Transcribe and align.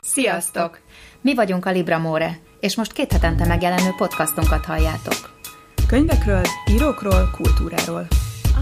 Sziasztok! 0.00 0.80
Mi 1.20 1.34
vagyunk 1.34 1.66
a 1.66 1.70
Libramore, 1.70 2.38
és 2.60 2.76
most 2.76 2.92
két 2.92 3.12
hetente 3.12 3.46
megjelenő 3.46 3.90
podcastunkat 3.96 4.64
halljátok. 4.64 5.38
Könyvekről, 5.86 6.42
írókról, 6.70 7.30
kultúráról. 7.36 8.06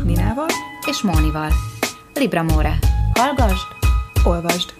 Ninával 0.04 0.48
és 0.86 1.02
Mónival. 1.02 1.50
Libramore. 2.14 2.78
Hallgasd, 3.14 3.66
olvasd. 4.24 4.74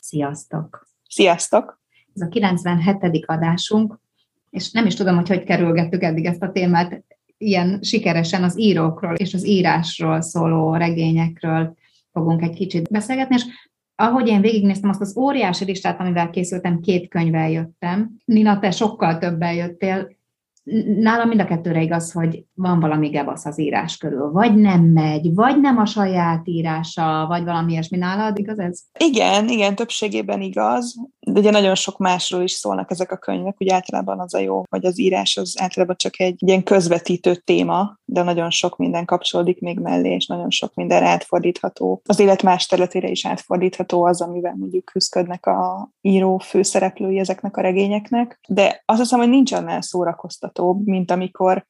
Sziasztok! 0.00 0.86
Sziasztok! 1.08 1.80
Ez 2.14 2.22
a 2.22 2.28
97. 2.28 3.24
adásunk, 3.26 4.00
és 4.50 4.70
nem 4.70 4.86
is 4.86 4.94
tudom, 4.94 5.16
hogy 5.16 5.28
hogy 5.28 5.44
kerülgettük 5.44 6.02
eddig 6.02 6.24
ezt 6.24 6.42
a 6.42 6.52
témát 6.52 7.04
ilyen 7.40 7.78
sikeresen 7.82 8.42
az 8.42 8.58
írókról 8.58 9.14
és 9.14 9.34
az 9.34 9.46
írásról 9.46 10.20
szóló 10.20 10.74
regényekről 10.74 11.74
fogunk 12.12 12.42
egy 12.42 12.54
kicsit 12.54 12.90
beszélgetni, 12.90 13.34
és 13.34 13.44
ahogy 13.94 14.28
én 14.28 14.40
végignéztem 14.40 14.90
azt 14.90 15.00
az 15.00 15.16
óriási 15.16 15.64
listát, 15.64 16.00
amivel 16.00 16.30
készültem, 16.30 16.80
két 16.80 17.08
könyvvel 17.08 17.50
jöttem. 17.50 18.10
Nina, 18.24 18.58
te 18.58 18.70
sokkal 18.70 19.18
többel 19.18 19.54
jöttél, 19.54 20.16
nálam 20.98 21.28
mind 21.28 21.40
a 21.40 21.44
kettőre 21.44 21.82
igaz, 21.82 22.12
hogy 22.12 22.44
van 22.54 22.80
valami 22.80 23.08
gebasz 23.08 23.46
az 23.46 23.60
írás 23.60 23.96
körül. 23.96 24.30
Vagy 24.30 24.54
nem 24.54 24.80
megy, 24.80 25.34
vagy 25.34 25.60
nem 25.60 25.78
a 25.78 25.86
saját 25.86 26.48
írása, 26.48 27.26
vagy 27.28 27.44
valami 27.44 27.72
ilyesmi 27.72 27.98
nálad, 27.98 28.38
igaz 28.38 28.58
ez? 28.58 28.80
Igen, 28.98 29.48
igen, 29.48 29.74
többségében 29.74 30.40
igaz, 30.40 30.94
de 31.20 31.40
ugye 31.40 31.50
nagyon 31.50 31.74
sok 31.74 31.98
másról 31.98 32.42
is 32.42 32.52
szólnak 32.52 32.90
ezek 32.90 33.12
a 33.12 33.16
könyvek, 33.16 33.56
úgy 33.58 33.68
általában 33.68 34.20
az 34.20 34.34
a 34.34 34.38
jó, 34.38 34.62
hogy 34.70 34.84
az 34.84 34.98
írás 34.98 35.36
az 35.36 35.54
általában 35.60 35.96
csak 35.96 36.20
egy 36.20 36.36
ilyen 36.38 36.62
közvetítő 36.62 37.34
téma, 37.34 37.98
de 38.12 38.22
nagyon 38.22 38.50
sok 38.50 38.76
minden 38.76 39.04
kapcsolódik 39.04 39.60
még 39.60 39.78
mellé, 39.78 40.14
és 40.14 40.26
nagyon 40.26 40.50
sok 40.50 40.74
minden 40.74 41.02
átfordítható. 41.02 42.02
Az 42.04 42.18
élet 42.18 42.42
más 42.42 42.66
területére 42.66 43.08
is 43.08 43.26
átfordítható 43.26 44.04
az, 44.04 44.20
amivel 44.20 44.54
mondjuk 44.56 44.84
küzdködnek 44.84 45.46
a 45.46 45.90
író 46.00 46.38
főszereplői 46.38 47.18
ezeknek 47.18 47.56
a 47.56 47.60
regényeknek, 47.60 48.40
de 48.48 48.82
azt 48.86 49.00
hiszem, 49.00 49.18
hogy 49.18 49.28
nincs 49.28 49.52
annál 49.52 49.80
szórakoztatóbb, 49.80 50.86
mint 50.86 51.10
amikor 51.10 51.66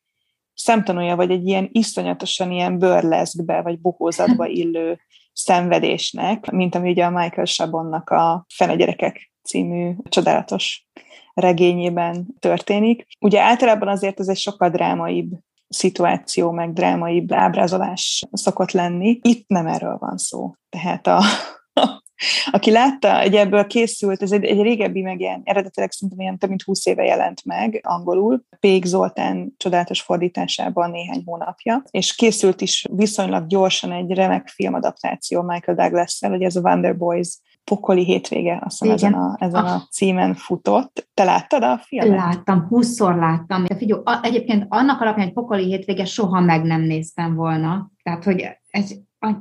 szemtanúja 0.54 1.16
vagy 1.16 1.30
egy 1.30 1.46
ilyen 1.46 1.68
iszonyatosan 1.72 2.50
ilyen 2.50 2.78
bőrleszkbe, 2.78 3.62
vagy 3.62 3.80
bohózatba 3.80 4.46
illő 4.60 5.00
szenvedésnek, 5.32 6.50
mint 6.50 6.74
ami 6.74 6.90
ugye 6.90 7.04
a 7.04 7.10
Michael 7.10 7.44
Sabonnak 7.44 8.10
a 8.10 8.46
Fene 8.54 8.76
gyerekek 8.76 9.32
című 9.42 9.94
csodálatos 10.08 10.86
regényében 11.34 12.26
történik. 12.38 13.06
Ugye 13.20 13.40
általában 13.40 13.88
azért 13.88 14.20
ez 14.20 14.28
egy 14.28 14.38
sokkal 14.38 14.70
drámaibb 14.70 15.30
szituáció, 15.70 16.50
meg 16.50 16.72
drámaibb 16.72 17.32
ábrázolás 17.32 18.24
szokott 18.32 18.70
lenni. 18.70 19.18
Itt 19.22 19.48
nem 19.48 19.66
erről 19.66 19.96
van 19.98 20.16
szó. 20.16 20.54
Tehát 20.68 21.06
a, 21.06 21.20
aki 22.50 22.70
látta, 22.70 23.20
hogy 23.20 23.34
ebből 23.34 23.66
készült, 23.66 24.22
ez 24.22 24.32
egy, 24.32 24.44
egy 24.44 24.60
régebbi 24.60 25.02
megjelent, 25.02 25.48
eredetileg 25.48 25.90
szerintem 25.90 26.20
ilyen 26.20 26.38
több 26.38 26.48
mint 26.48 26.62
20 26.62 26.86
éve 26.86 27.04
jelent 27.04 27.44
meg 27.44 27.80
angolul, 27.82 28.42
Pék 28.60 28.84
Zoltán 28.84 29.54
csodálatos 29.56 30.00
fordításában 30.00 30.90
néhány 30.90 31.22
hónapja, 31.24 31.82
és 31.90 32.14
készült 32.14 32.60
is 32.60 32.86
viszonylag 32.92 33.46
gyorsan 33.46 33.92
egy 33.92 34.10
remek 34.10 34.48
filmadaptáció 34.48 35.42
Michael 35.42 35.76
Douglas-szel, 35.76 36.30
hogy 36.30 36.42
ez 36.42 36.56
a 36.56 36.60
Wonder 36.60 36.96
Boys 36.96 37.38
pokoli 37.64 38.04
hétvége, 38.04 38.60
azt 38.64 38.78
hiszem 38.78 38.94
ezen 38.94 39.12
a, 39.12 39.36
ezen 39.38 39.64
a 39.64 39.82
címen 39.90 40.34
futott. 40.34 41.08
Te 41.14 41.24
láttad 41.24 41.62
a 41.62 41.80
filmet? 41.84 42.18
Láttam, 42.18 42.66
húszszor 42.68 43.14
láttam. 43.14 43.64
De 43.64 43.76
figyelj, 43.76 44.02
egyébként 44.22 44.66
annak 44.68 45.00
alapján, 45.00 45.24
hogy 45.24 45.34
pokoli 45.34 45.64
hétvége 45.64 46.04
soha 46.04 46.40
meg 46.40 46.62
nem 46.62 46.80
néztem 46.80 47.34
volna. 47.34 47.90
Tehát, 48.02 48.24
hogy 48.24 48.48
egy 48.70 49.00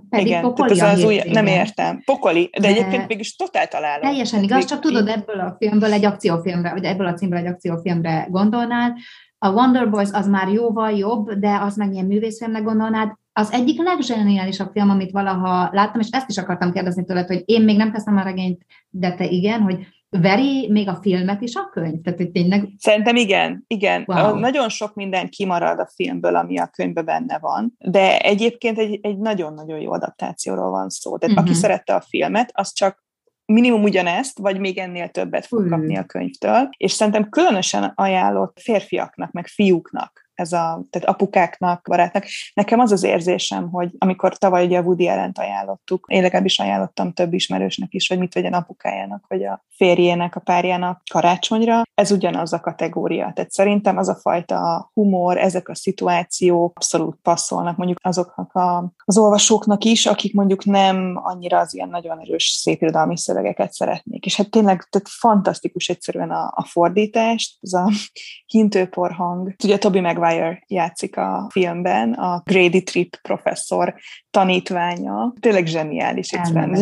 pedig 0.10 0.26
Igen, 0.26 0.42
pokoli 0.42 0.78
tehát 0.78 0.94
ez 0.94 1.00
az 1.00 1.06
új, 1.06 1.22
nem 1.26 1.46
értem. 1.46 2.02
Pokoli, 2.06 2.50
de, 2.52 2.60
de 2.60 2.68
egyébként 2.68 3.08
mégis 3.08 3.36
totál 3.36 3.68
találom. 3.68 4.02
Teljesen 4.02 4.44
igaz, 4.44 4.66
csak 4.66 4.80
tudod, 4.80 5.08
ebből 5.08 5.40
a 5.40 5.56
filmből 5.60 5.94
egy 5.94 6.06
akciófilmre, 6.06 6.72
vagy 6.72 6.84
ebből 6.84 7.08
a 7.08 7.14
címből 7.14 7.40
egy 7.40 7.46
akciófilmre 7.46 8.28
gondolnál. 8.30 8.96
A 9.38 9.52
Wonder 9.52 9.90
Boys 9.90 10.10
az 10.12 10.28
már 10.28 10.48
jóval 10.48 10.92
jobb, 10.92 11.32
de 11.32 11.58
az 11.62 11.76
meg 11.76 11.94
ilyen 11.94 12.06
művészfilmnek 12.06 12.64
gondolnád. 12.64 13.12
Az 13.40 13.52
egyik 13.52 13.82
legzseniálisabb 13.82 14.72
film, 14.72 14.90
amit 14.90 15.12
valaha 15.12 15.70
láttam, 15.72 16.00
és 16.00 16.08
ezt 16.12 16.30
is 16.30 16.38
akartam 16.38 16.72
kérdezni 16.72 17.06
tőled, 17.06 17.28
hogy 17.28 17.44
én 17.46 17.62
még 17.62 17.78
nem 17.78 17.92
kezdtem 17.92 18.18
a 18.18 18.22
regényt, 18.22 18.66
de 18.90 19.14
te 19.14 19.26
igen, 19.26 19.62
hogy 19.62 19.88
veri 20.10 20.68
még 20.72 20.88
a 20.88 21.00
filmet 21.02 21.42
is 21.42 21.56
a 21.56 21.70
könyv? 21.72 22.02
Tehát, 22.02 22.20
hogy 22.20 22.32
tényleg... 22.32 22.70
Szerintem 22.78 23.16
igen, 23.16 23.64
igen. 23.68 24.04
Wow. 24.08 24.36
Nagyon 24.36 24.70
sok 24.70 24.94
minden 24.94 25.30
kimarad 25.30 25.80
a 25.80 25.90
filmből, 25.96 26.36
ami 26.36 26.60
a 26.60 26.68
könyvben 26.68 27.06
benne 27.06 27.40
van, 27.40 27.74
de 27.78 28.18
egyébként 28.18 28.78
egy, 28.78 29.00
egy 29.02 29.18
nagyon-nagyon 29.18 29.80
jó 29.80 29.92
adaptációról 29.92 30.70
van 30.70 30.90
szó. 30.90 31.18
Tehát 31.18 31.36
uh-huh. 31.36 31.40
aki 31.40 31.52
mhm. 31.52 31.60
szerette 31.60 31.96
a 31.96 32.02
filmet, 32.02 32.50
az 32.54 32.74
csak 32.74 33.04
minimum 33.46 33.84
ugyanezt, 33.84 34.38
vagy 34.38 34.60
még 34.60 34.78
ennél 34.78 35.10
többet 35.10 35.46
fog 35.46 35.70
kapni 35.70 35.98
a 35.98 36.04
könyvtől. 36.04 36.70
És 36.78 36.92
szerintem 36.92 37.30
különösen 37.30 37.92
ajánlott 37.96 38.60
férfiaknak, 38.60 39.32
meg 39.32 39.48
fiúknak 39.48 40.29
ez 40.40 40.52
a, 40.52 40.82
tehát 40.90 41.08
apukáknak, 41.08 41.88
barátnak. 41.90 42.26
Nekem 42.54 42.80
az 42.80 42.92
az 42.92 43.04
érzésem, 43.04 43.70
hogy 43.70 43.90
amikor 43.98 44.38
tavaly 44.38 44.66
ugye 44.66 44.78
a 44.78 44.82
Woody 44.82 45.08
ellen 45.08 45.32
ajánlottuk, 45.36 46.06
én 46.08 46.22
legalábbis 46.22 46.60
ajánlottam 46.60 47.14
több 47.14 47.34
ismerősnek 47.34 47.94
is, 47.94 48.08
hogy 48.08 48.18
mit 48.18 48.34
vegyen 48.34 48.54
apukájának, 48.54 49.26
vagy 49.28 49.44
a 49.44 49.64
férjének, 49.76 50.36
a 50.36 50.40
párjának 50.40 51.02
karácsonyra, 51.12 51.82
ez 51.94 52.12
ugyanaz 52.12 52.54
a 52.54 52.60
kategória. 52.60 53.32
Tehát 53.36 53.52
szerintem 53.52 53.98
az 53.98 54.10
a 54.10 54.16
fajta 54.16 54.90
humor, 54.94 55.38
ezek 55.38 55.70
a 55.70 55.76
szituációk 55.76 56.72
abszolút 56.76 57.18
passzolnak 57.22 57.78
mondjuk 57.78 58.00
azoknak 58.02 58.54
a, 58.54 58.94
az 59.06 59.18
olvasóknak 59.18 59.84
is, 59.84 60.06
akik 60.06 60.34
mondjuk 60.34 60.66
nem 60.66 61.20
annyira 61.24 61.60
az 61.60 61.74
ilyen 61.76 61.90
nagyon 61.90 62.20
erős 62.20 62.44
szépirodalmi 62.44 63.18
szövegeket 63.18 63.74
szeretnék. 63.74 64.26
És 64.26 64.36
hát 64.36 64.50
tényleg 64.50 64.88
tehát 64.90 65.08
fantasztikus 65.10 65.90
egyszerűen 65.90 66.32
a, 66.32 66.52
a 66.56 66.64
fordítást, 66.64 67.58
ez 67.62 67.74
a 67.74 67.92
hintőpor 68.54 69.12
hang. 69.12 69.56
Ugye 69.64 69.78
Toby 69.78 70.00
Maguire 70.00 70.29
Maguire 70.30 70.64
játszik 70.68 71.18
a 71.18 71.48
filmben, 71.52 72.14
a 72.14 72.42
Grady 72.46 72.84
Tripp 72.84 73.14
professzor 73.22 73.96
tanítványa. 74.32 75.34
Tényleg 75.40 75.66
zseniális. 75.66 76.34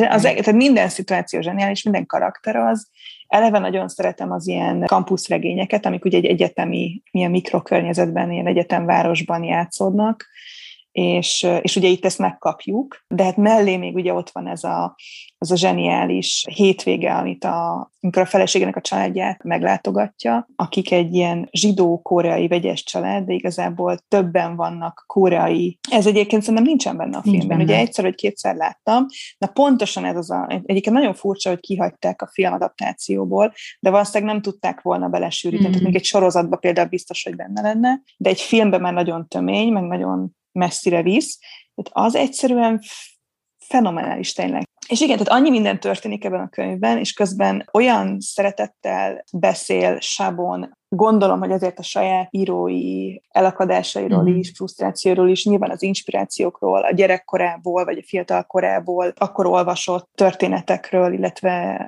Az, 0.09 0.21
tehát 0.21 0.51
minden 0.51 0.89
szituáció 0.89 1.41
zseniális, 1.41 1.83
minden 1.83 2.05
karakter 2.05 2.55
az. 2.55 2.89
Eleve 3.27 3.59
nagyon 3.59 3.87
szeretem 3.87 4.31
az 4.31 4.47
ilyen 4.47 4.83
kampuszregényeket, 4.85 5.85
amik 5.85 6.05
ugye 6.05 6.17
egy 6.17 6.25
egyetemi, 6.25 7.01
milyen 7.11 7.31
mikrokörnyezetben, 7.31 8.31
ilyen 8.31 8.47
egyetemvárosban 8.47 9.43
játszódnak, 9.43 10.25
és, 10.97 11.47
és 11.61 11.75
ugye 11.75 11.87
itt 11.87 12.05
ezt 12.05 12.19
megkapjuk, 12.19 13.05
de 13.07 13.23
hát 13.23 13.37
mellé 13.37 13.77
még 13.77 13.95
ugye 13.95 14.13
ott 14.13 14.29
van 14.29 14.47
ez 14.47 14.63
a, 14.63 14.95
az 15.37 15.51
a 15.51 15.55
zseniális 15.55 16.45
hétvége, 16.55 17.13
amit 17.13 17.43
a, 17.43 17.91
amikor 18.01 18.21
a 18.21 18.25
feleségének 18.25 18.75
a 18.75 18.81
családját 18.81 19.43
meglátogatja, 19.43 20.47
akik 20.55 20.91
egy 20.91 21.13
ilyen 21.13 21.47
zsidó-koreai 21.51 22.47
vegyes 22.47 22.83
család, 22.83 23.25
de 23.25 23.33
igazából 23.33 23.97
többen 24.07 24.55
vannak 24.55 25.03
koreai. 25.07 25.79
Ez 25.91 26.07
egyébként 26.07 26.41
szerintem 26.41 26.67
nincsen 26.67 26.97
benne 26.97 27.17
a 27.17 27.21
Nincs 27.23 27.37
filmben. 27.37 27.57
Benne. 27.57 27.71
Ugye 27.71 27.81
egyszer 27.81 28.03
vagy 28.03 28.15
kétszer 28.15 28.55
láttam, 28.55 29.05
na 29.37 29.47
pontosan 29.47 30.05
ez 30.05 30.15
az 30.15 30.31
a, 30.31 30.47
egyébként 30.49 30.95
nagyon 30.95 31.13
furcsa, 31.13 31.49
hogy 31.49 31.59
kihagyták 31.59 32.21
a 32.21 32.29
filmadaptációból, 32.31 33.53
de 33.79 33.89
valószínűleg 33.89 34.33
nem 34.33 34.41
tudták 34.41 34.81
volna 34.81 35.07
belesűríteni, 35.07 35.67
mm. 35.67 35.71
tehát 35.71 35.85
még 35.85 35.95
egy 35.95 36.05
sorozatban 36.05 36.59
például 36.59 36.87
biztos, 36.87 37.23
hogy 37.23 37.35
benne 37.35 37.61
lenne, 37.61 38.01
de 38.17 38.29
egy 38.29 38.41
filmben 38.41 38.81
már 38.81 38.93
nagyon 38.93 39.27
tömény, 39.27 39.71
meg 39.71 39.83
nagyon 39.83 40.35
messzire 40.57 41.01
visz, 41.01 41.39
tehát 41.75 42.07
az 42.07 42.15
egyszerűen 42.15 42.81
fenomenális 43.67 44.33
tényleg. 44.33 44.63
És 44.87 45.01
igen, 45.01 45.17
tehát 45.17 45.39
annyi 45.41 45.49
minden 45.49 45.79
történik 45.79 46.25
ebben 46.25 46.39
a 46.39 46.49
könyvben, 46.49 46.97
és 46.97 47.13
közben 47.13 47.69
olyan 47.73 48.17
szeretettel 48.19 49.23
beszél 49.33 49.99
Sabon, 49.99 50.77
gondolom, 50.89 51.39
hogy 51.39 51.51
azért 51.51 51.79
a 51.79 51.83
saját 51.83 52.27
írói 52.31 53.15
elakadásairól 53.29 54.23
mm. 54.23 54.37
is, 54.37 54.51
frusztrációról 54.55 55.29
is, 55.29 55.45
nyilván 55.45 55.69
az 55.69 55.83
inspirációkról, 55.83 56.83
a 56.83 56.91
gyerekkorából, 56.91 57.85
vagy 57.85 57.97
a 57.97 58.05
fiatal 58.07 58.43
korából, 58.43 59.13
akkor 59.15 59.45
olvasott 59.45 60.09
történetekről, 60.15 61.13
illetve 61.13 61.87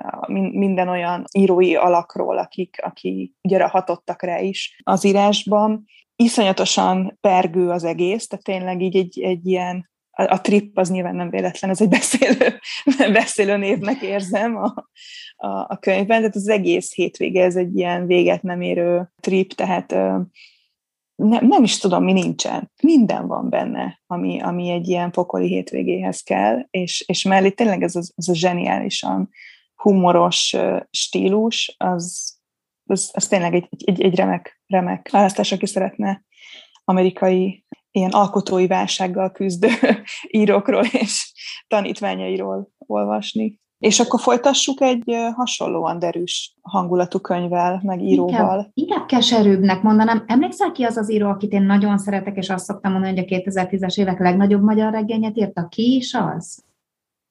minden 0.52 0.88
olyan 0.88 1.24
írói 1.32 1.76
alakról, 1.76 2.38
akik, 2.38 2.76
akik 2.82 3.34
ugye 3.42 3.64
hatottak 3.64 4.22
rá 4.22 4.38
is 4.38 4.80
az 4.84 5.04
írásban 5.04 5.84
iszonyatosan 6.20 7.18
pergő 7.20 7.68
az 7.68 7.84
egész, 7.84 8.26
tehát 8.26 8.44
tényleg 8.44 8.82
így 8.82 8.96
egy, 8.96 9.20
egy 9.20 9.46
ilyen 9.46 9.90
a, 10.10 10.40
trip 10.40 10.78
az 10.78 10.90
nyilván 10.90 11.14
nem 11.14 11.30
véletlen, 11.30 11.70
ez 11.70 11.80
egy 11.80 11.88
beszélő, 11.98 12.60
beszélő 13.12 13.56
névnek 13.56 14.02
érzem 14.02 14.56
a, 14.56 14.74
a, 15.36 15.48
a 15.48 15.78
könyvben, 15.80 16.18
tehát 16.18 16.36
az 16.36 16.48
egész 16.48 16.94
hétvége 16.94 17.44
ez 17.44 17.56
egy 17.56 17.76
ilyen 17.76 18.06
véget 18.06 18.42
nem 18.42 18.60
érő 18.60 19.12
trip, 19.20 19.52
tehát 19.52 19.92
nem, 21.14 21.46
nem 21.46 21.62
is 21.62 21.78
tudom, 21.78 22.04
mi 22.04 22.12
nincsen. 22.12 22.70
Minden 22.82 23.26
van 23.26 23.48
benne, 23.48 24.02
ami, 24.06 24.40
ami 24.40 24.70
egy 24.70 24.88
ilyen 24.88 25.10
pokoli 25.10 25.46
hétvégéhez 25.46 26.20
kell, 26.20 26.66
és, 26.70 27.04
és 27.06 27.22
mellé 27.22 27.50
tényleg 27.50 27.82
ez 27.82 27.96
a, 27.96 28.02
ez 28.16 28.28
a 28.28 28.34
zseniálisan 28.34 29.28
humoros 29.74 30.56
stílus, 30.90 31.74
az, 31.78 32.39
az, 32.90 33.10
az 33.12 33.26
tényleg 33.26 33.54
egy, 33.54 33.68
egy, 33.84 34.02
egy 34.02 34.14
remek, 34.14 34.60
remek 34.66 35.10
választás, 35.10 35.52
aki 35.52 35.66
szeretne 35.66 36.24
amerikai 36.84 37.64
ilyen 37.90 38.10
alkotói 38.10 38.66
válsággal 38.66 39.30
küzdő 39.30 39.68
írókról 40.40 40.84
és 40.84 41.32
tanítványairól 41.68 42.70
olvasni. 42.78 43.58
És 43.78 44.00
akkor 44.00 44.20
folytassuk 44.20 44.80
egy 44.80 45.16
hasonlóan 45.34 45.98
derűs 45.98 46.56
hangulatú 46.62 47.18
könyvvel, 47.18 47.80
meg 47.84 48.02
íróval. 48.02 48.58
Inkább, 48.58 48.70
inkább 48.74 49.06
keserűbbnek 49.06 49.82
mondanám. 49.82 50.24
Emlékszel 50.26 50.72
ki 50.72 50.84
az 50.84 50.96
az 50.96 51.10
író, 51.10 51.28
akit 51.28 51.52
én 51.52 51.62
nagyon 51.62 51.98
szeretek, 51.98 52.36
és 52.36 52.50
azt 52.50 52.64
szoktam 52.64 52.92
mondani, 52.92 53.18
hogy 53.18 53.32
a 53.32 53.36
2010-es 53.36 53.98
évek 53.98 54.18
legnagyobb 54.18 54.62
magyar 54.62 54.92
regényet 54.92 55.36
írta? 55.36 55.68
Ki 55.68 55.94
is 55.94 56.14
az? 56.14 56.64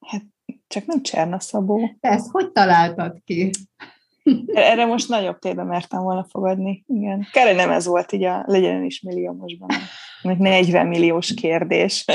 Hát 0.06 0.24
csak 0.68 0.86
nem 0.86 1.02
Cserna 1.02 1.40
Szabó. 1.40 1.90
Te 2.00 2.10
ezt 2.10 2.32
hogy 2.32 2.52
találtad 2.52 3.22
ki? 3.26 3.50
Erre 4.54 4.86
most 4.86 5.10
nagyobb 5.10 5.40
tébe 5.40 5.64
mertem 5.64 6.02
volna 6.02 6.26
fogadni. 6.30 6.84
Igen. 6.88 7.28
Kár, 7.32 7.56
nem 7.56 7.70
ez 7.70 7.86
volt 7.86 8.12
így 8.12 8.24
a 8.24 8.44
legyen 8.46 8.84
is 8.84 9.02
milliómosban. 9.02 9.70
40 10.22 10.88
milliós 10.88 11.34
kérdés. 11.34 12.06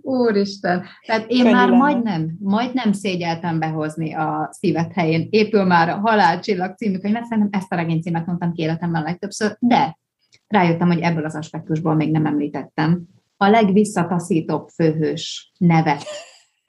Úristen, 0.00 0.84
tehát 1.06 1.30
én 1.30 1.42
Könnyű 1.42 1.54
már 1.54 1.68
lenne. 1.68 1.78
majdnem, 1.78 2.36
majdnem 2.40 2.92
szégyeltem 2.92 3.58
behozni 3.58 4.14
a 4.14 4.48
szívet 4.52 4.92
helyén. 4.92 5.26
Épül 5.30 5.64
már 5.64 5.88
a 5.88 5.98
Halálcsillag 5.98 6.76
című 6.76 6.98
könyvet, 6.98 7.24
szerintem 7.24 7.60
ezt 7.60 7.72
a 7.72 7.76
regénycímet 7.76 8.26
mondtam 8.26 8.52
ki 8.52 8.62
életemben 8.62 9.02
legtöbbször, 9.02 9.56
de 9.58 9.98
rájöttem, 10.46 10.86
hogy 10.86 11.00
ebből 11.00 11.24
az 11.24 11.36
aspektusból 11.36 11.94
még 11.94 12.10
nem 12.10 12.26
említettem. 12.26 13.02
A 13.36 13.48
legvisszataszítóbb 13.48 14.68
főhős 14.68 15.52
nevet 15.58 16.04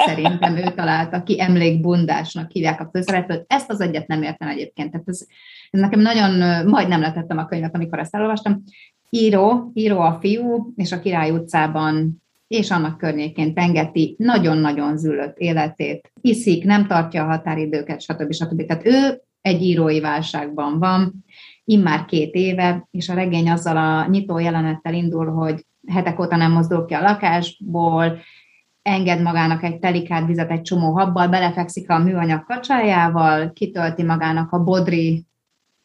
szerintem 0.05 0.57
ő 0.57 0.71
találta 0.75 1.23
ki, 1.23 1.41
emlékbundásnak 1.41 2.51
hívják 2.51 2.81
a 2.81 2.89
főszereplőt. 2.91 3.45
Ezt 3.47 3.69
az 3.69 3.81
egyet 3.81 4.07
nem 4.07 4.21
értem 4.21 4.47
egyébként. 4.47 4.91
Tehát 4.91 5.07
ez, 5.07 5.25
ez 5.69 5.79
nekem 5.79 5.99
nagyon, 5.99 6.65
majd 6.67 6.87
nem 6.87 7.01
letettem 7.01 7.37
a 7.37 7.45
könyvet, 7.45 7.75
amikor 7.75 7.99
ezt 7.99 8.15
elolvastam. 8.15 8.63
Író, 9.09 9.71
író 9.73 9.99
a 9.99 10.17
fiú, 10.21 10.73
és 10.75 10.91
a 10.91 10.99
Király 10.99 11.31
utcában 11.31 12.21
és 12.47 12.71
annak 12.71 12.97
környékén 12.97 13.53
pengeti 13.53 14.15
nagyon-nagyon 14.17 14.97
zülött 14.97 15.37
életét, 15.37 16.11
iszik, 16.21 16.63
nem 16.63 16.87
tartja 16.87 17.23
a 17.23 17.27
határidőket, 17.27 18.01
stb. 18.01 18.33
stb. 18.33 18.65
Tehát 18.65 18.85
ő 18.85 19.21
egy 19.41 19.61
írói 19.61 19.99
válságban 19.99 20.79
van, 20.79 21.13
immár 21.63 22.05
két 22.05 22.33
éve, 22.33 22.87
és 22.91 23.09
a 23.09 23.13
regény 23.13 23.49
azzal 23.49 23.77
a 23.77 24.07
nyitó 24.09 24.39
jelenettel 24.39 24.93
indul, 24.93 25.25
hogy 25.25 25.65
hetek 25.87 26.19
óta 26.19 26.35
nem 26.35 26.51
mozdul 26.51 26.85
ki 26.85 26.93
a 26.93 27.01
lakásból, 27.01 28.17
enged 28.83 29.21
magának 29.21 29.63
egy 29.63 29.79
telikád 29.79 30.25
vizet 30.25 30.51
egy 30.51 30.61
csomó 30.61 30.91
habbal, 30.97 31.27
belefekszik 31.27 31.89
a 31.89 31.99
műanyag 31.99 32.43
kacsájával, 32.43 33.51
kitölti 33.53 34.03
magának 34.03 34.51
a 34.51 34.63
bodri 34.63 35.25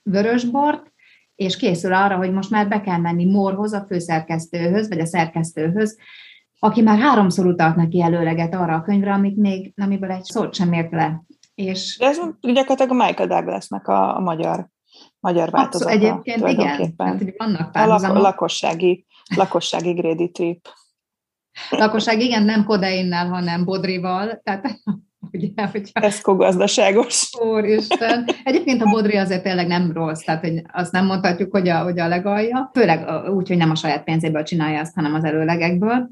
vörösbort, 0.03 0.93
és 1.35 1.57
készül 1.57 1.95
arra, 1.95 2.17
hogy 2.17 2.33
most 2.33 2.51
már 2.51 2.69
be 2.69 2.81
kell 2.81 2.99
menni 2.99 3.25
Morhoz, 3.25 3.73
a 3.73 3.85
főszerkesztőhöz, 3.89 4.89
vagy 4.89 5.01
a 5.01 5.07
szerkesztőhöz, 5.07 5.99
aki 6.59 6.83
már 6.83 6.99
háromszor 6.99 7.47
utalt 7.47 7.77
neki 7.77 8.03
előleget 8.03 8.55
arra 8.55 8.75
a 8.75 8.83
könyvre, 8.83 9.13
amit 9.13 9.37
még, 9.37 9.73
amiből 9.77 10.11
egy 10.11 10.25
szót 10.25 10.55
sem 10.55 10.73
ért 10.73 10.93
le. 10.93 11.23
És... 11.55 11.97
De 11.99 12.07
ez 12.07 12.19
gyakorlatilag 12.41 12.91
a 13.01 13.05
Michael 13.05 13.29
Douglasnak 13.29 13.87
a, 13.87 14.17
a 14.17 14.21
magyar, 14.21 14.69
magyar 15.21 15.51
változata. 15.51 15.91
Abszolút, 15.91 16.27
egyébként 16.27 16.49
igen, 16.49 16.97
tehát, 16.97 17.19
hogy 17.19 17.35
vannak 17.37 17.75
a 17.75 17.87
lak- 17.87 18.19
lakossági, 18.23 19.07
lakossági 19.37 19.93
Grady 19.93 20.31
Trip. 20.31 20.69
Lakosság, 21.71 22.21
igen, 22.21 22.43
nem 22.43 22.65
kodeinnel, 22.65 23.29
hanem 23.29 23.65
bodrival, 23.65 24.41
tehát 24.43 24.67
Ugye, 25.33 25.67
hogyha... 25.73 26.01
Ez 26.01 26.21
gazdaságos. 26.23 27.31
Úristen. 27.41 28.25
Egyébként 28.45 28.83
a 28.83 28.91
bodri 28.91 29.17
azért 29.17 29.43
tényleg 29.43 29.67
nem 29.67 29.93
rossz, 29.93 30.21
tehát 30.21 30.41
hogy 30.41 30.63
azt 30.73 30.93
nem 30.93 31.07
mondhatjuk, 31.07 31.51
hogy 31.51 31.69
a, 31.69 31.83
hogy 31.83 31.99
a 31.99 32.09
legalja. 32.09 32.71
Főleg 32.75 33.29
úgy, 33.31 33.49
hogy 33.49 33.57
nem 33.57 33.71
a 33.71 33.75
saját 33.75 34.05
pénzéből 34.05 34.43
csinálja 34.43 34.81
azt, 34.81 34.95
hanem 34.95 35.15
az 35.15 35.25
előlegekből 35.25 36.09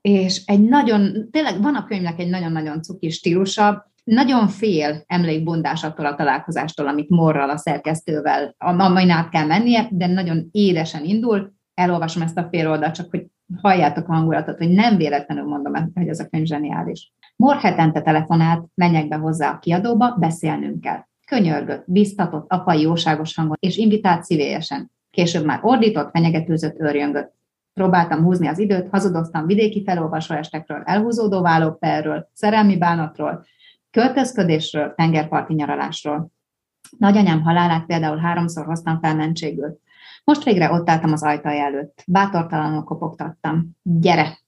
és 0.00 0.42
egy 0.44 0.60
nagyon, 0.60 1.30
tényleg 1.30 1.62
van 1.62 1.74
a 1.74 1.84
könyvnek 1.84 2.18
egy 2.18 2.28
nagyon-nagyon 2.28 2.82
cuki 2.82 3.10
stílusa, 3.10 3.92
nagyon 4.04 4.48
fél 4.48 5.02
emlékbondás 5.06 5.84
attól 5.84 6.06
a 6.06 6.14
találkozástól, 6.14 6.88
amit 6.88 7.08
Morral, 7.08 7.50
a 7.50 7.56
szerkesztővel, 7.56 8.54
amin 8.58 9.10
át 9.10 9.28
kell 9.28 9.46
mennie, 9.46 9.88
de 9.90 10.06
nagyon 10.06 10.48
édesen 10.50 11.04
indul. 11.04 11.52
Elolvasom 11.74 12.22
ezt 12.22 12.38
a 12.38 12.48
fél 12.50 12.70
oldalt, 12.70 12.94
csak 12.94 13.10
hogy 13.10 13.26
halljátok 13.56 14.08
a 14.08 14.12
hangulatot, 14.12 14.58
hogy 14.58 14.70
nem 14.70 14.96
véletlenül 14.96 15.44
mondom, 15.44 15.90
hogy 15.94 16.08
ez 16.08 16.20
a 16.20 16.28
könyv 16.28 16.44
zseniális. 16.44 17.12
Mor 17.36 17.56
hetente 17.56 18.02
telefonált, 18.02 18.66
menjek 18.74 19.08
be 19.08 19.16
hozzá 19.16 19.50
a 19.50 19.58
kiadóba, 19.58 20.16
beszélnünk 20.18 20.80
kell. 20.80 21.06
Könyörgött, 21.26 21.84
biztatott, 21.86 22.52
apai 22.52 22.80
jóságos 22.80 23.34
hangon, 23.34 23.56
és 23.60 23.76
invitált 23.76 24.24
szívélyesen. 24.24 24.90
Később 25.10 25.44
már 25.44 25.58
ordított, 25.62 26.10
fenyegetőzött, 26.10 26.80
őrjöngött. 26.80 27.34
Próbáltam 27.74 28.22
húzni 28.22 28.46
az 28.46 28.58
időt, 28.58 28.88
hazudoztam 28.90 29.46
vidéki 29.46 29.82
felolvasó 29.82 30.34
estekről, 30.34 30.82
elhúzódó 30.84 31.42
vállóperről, 31.42 32.28
szerelmi 32.32 32.78
bánatról, 32.78 33.44
költözködésről, 33.90 34.94
tengerparti 34.94 35.54
nyaralásról. 35.54 36.30
Nagyanyám 36.98 37.42
halálát 37.42 37.86
például 37.86 38.18
háromszor 38.18 38.64
hoztam 38.64 39.00
fel 39.00 39.14
mentségül. 39.14 39.78
Most 40.28 40.44
végre 40.44 40.72
ott 40.72 40.90
álltam 40.90 41.12
az 41.12 41.22
ajtaj 41.22 41.60
előtt. 41.60 42.02
Bátortalanul 42.06 42.82
kopogtattam. 42.82 43.70
Gyere! 43.82 44.38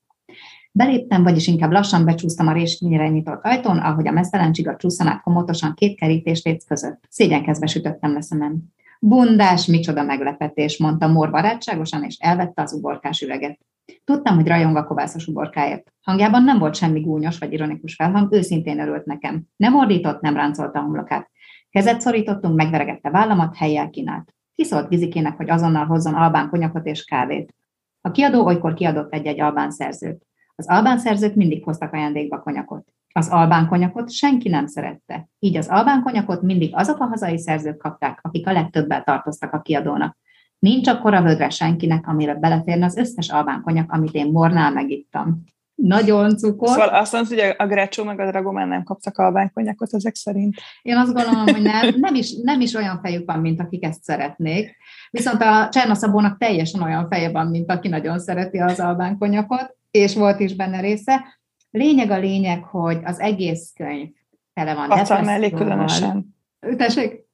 Beléptem, 0.72 1.22
vagyis 1.22 1.46
inkább 1.46 1.70
lassan 1.70 2.04
becsúsztam 2.04 2.46
a 2.46 2.52
résnyire 2.52 3.08
nyitott 3.08 3.44
ajtón, 3.44 3.78
ahogy 3.78 4.08
a 4.08 4.12
mesztelen 4.12 4.52
csiga 4.52 4.76
csúszan 4.76 5.06
át 5.06 5.22
komotosan 5.22 5.74
két 5.74 5.98
kerítés 5.98 6.42
között. 6.66 7.06
Szégyenkezve 7.08 7.66
sütöttem 7.66 8.12
le 8.12 8.20
szemem. 8.20 8.62
Bundás, 9.00 9.66
micsoda 9.66 10.02
meglepetés, 10.02 10.78
mondta 10.78 11.06
Mor 11.06 11.30
barátságosan, 11.30 12.04
és 12.04 12.16
elvette 12.18 12.62
az 12.62 12.72
uborkás 12.72 13.20
üveget. 13.20 13.58
Tudtam, 14.04 14.34
hogy 14.34 14.46
rajong 14.46 14.76
a 14.76 14.84
kovászos 14.84 15.26
uborkáért. 15.26 15.92
Hangjában 16.00 16.42
nem 16.42 16.58
volt 16.58 16.74
semmi 16.74 17.00
gúnyos 17.00 17.38
vagy 17.38 17.52
ironikus 17.52 17.94
felhang, 17.94 18.32
őszintén 18.32 18.80
örült 18.80 19.04
nekem. 19.04 19.42
Nem 19.56 19.76
ordított, 19.76 20.20
nem 20.20 20.36
ráncolta 20.36 20.78
a 20.78 20.82
homlokát. 20.82 21.30
Kezet 21.70 22.00
szorítottunk, 22.00 22.56
megveregette 22.56 23.10
vállamat, 23.10 23.56
helyjel 23.56 23.90
kínált. 23.90 24.34
Kiszólt 24.60 24.88
Gizikének, 24.88 25.36
hogy 25.36 25.50
azonnal 25.50 25.86
hozzon 25.86 26.14
albán 26.14 26.48
konyakot 26.48 26.86
és 26.86 27.04
kávét. 27.04 27.54
A 28.00 28.10
kiadó 28.10 28.44
olykor 28.44 28.74
kiadott 28.74 29.12
egy-egy 29.12 29.40
albán 29.40 29.70
szerzőt. 29.70 30.26
Az 30.56 30.68
albán 30.68 30.98
szerzők 30.98 31.34
mindig 31.34 31.64
hoztak 31.64 31.92
ajándékba 31.92 32.40
konyakot. 32.40 32.86
Az 33.12 33.28
albán 33.28 33.68
konyakot 33.68 34.10
senki 34.10 34.48
nem 34.48 34.66
szerette. 34.66 35.28
Így 35.38 35.56
az 35.56 35.68
albán 35.68 36.02
konyakot 36.02 36.42
mindig 36.42 36.70
azok 36.74 37.00
a 37.00 37.04
hazai 37.04 37.38
szerzők 37.38 37.76
kapták, 37.76 38.18
akik 38.22 38.46
a 38.46 38.52
legtöbbel 38.52 39.02
tartoztak 39.02 39.52
a 39.52 39.60
kiadónak. 39.60 40.16
Nincs 40.58 40.88
akkora 40.88 41.22
vödre 41.22 41.50
senkinek, 41.50 42.08
amire 42.08 42.34
beleférne 42.34 42.84
az 42.84 42.96
összes 42.96 43.28
albán 43.28 43.62
konyak, 43.62 43.92
amit 43.92 44.14
én 44.14 44.30
mornál 44.30 44.72
megittam. 44.72 45.44
Nagyon 45.82 46.36
cukor. 46.36 46.68
Szóval 46.68 46.88
azt 46.88 47.12
mondod, 47.12 47.30
hogy 47.30 47.54
a 47.58 47.66
Greccio 47.66 48.04
meg 48.04 48.20
a 48.20 48.30
Dragomán 48.30 48.68
nem 48.68 48.82
kaptak 48.82 49.18
albán 49.18 49.50
konyakot 49.54 49.94
ezek 49.94 50.14
szerint? 50.14 50.54
Én 50.82 50.96
azt 50.96 51.12
gondolom, 51.12 51.42
hogy 51.42 51.62
nem. 51.62 51.94
Nem 51.96 52.14
is, 52.14 52.32
nem 52.42 52.60
is 52.60 52.74
olyan 52.74 53.00
fejük 53.02 53.30
van, 53.30 53.40
mint 53.40 53.60
akik 53.60 53.84
ezt 53.84 54.02
szeretnék. 54.02 54.76
Viszont 55.10 55.42
a 55.42 55.68
Csernaszabónak 55.70 56.38
teljesen 56.38 56.82
olyan 56.82 57.08
feje 57.08 57.30
van, 57.30 57.46
mint 57.46 57.70
aki 57.70 57.88
nagyon 57.88 58.18
szereti 58.18 58.58
az 58.58 58.80
albán 58.80 59.18
konyakot, 59.18 59.76
és 59.90 60.14
volt 60.14 60.40
is 60.40 60.54
benne 60.54 60.80
része. 60.80 61.24
Lényeg 61.70 62.10
a 62.10 62.18
lényeg, 62.18 62.64
hogy 62.64 62.98
az 63.04 63.20
egész 63.20 63.72
könyv 63.76 64.08
tele 64.54 64.74
van 64.74 64.88
Pacal 64.88 65.22
mellé 65.22 65.50
különösen. 65.50 66.36
Tessék? 66.76 67.28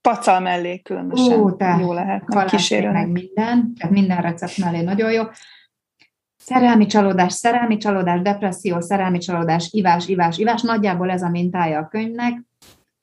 Pacal 0.00 0.40
mellé 0.40 0.80
különösen. 0.80 1.40
Ó, 1.40 1.52
te 1.52 1.78
jó 1.80 1.92
lehet. 1.92 2.24
Kísérőnek. 2.46 2.94
meg 2.94 3.10
minden, 3.10 3.74
tehát 3.78 3.94
minden 3.94 4.20
recept 4.20 4.58
mellé 4.58 4.80
nagyon 4.80 5.12
jó. 5.12 5.22
Szerelmi 6.44 6.86
csalódás, 6.86 7.32
szerelmi 7.32 7.76
csalódás, 7.76 8.20
depresszió, 8.20 8.80
szerelmi 8.80 9.18
csalódás, 9.18 9.68
ivás, 9.70 10.08
ivás, 10.08 10.38
ivás. 10.38 10.62
Nagyjából 10.62 11.10
ez 11.10 11.22
a 11.22 11.28
mintája 11.28 11.78
a 11.78 11.88
könyvnek 11.88 12.42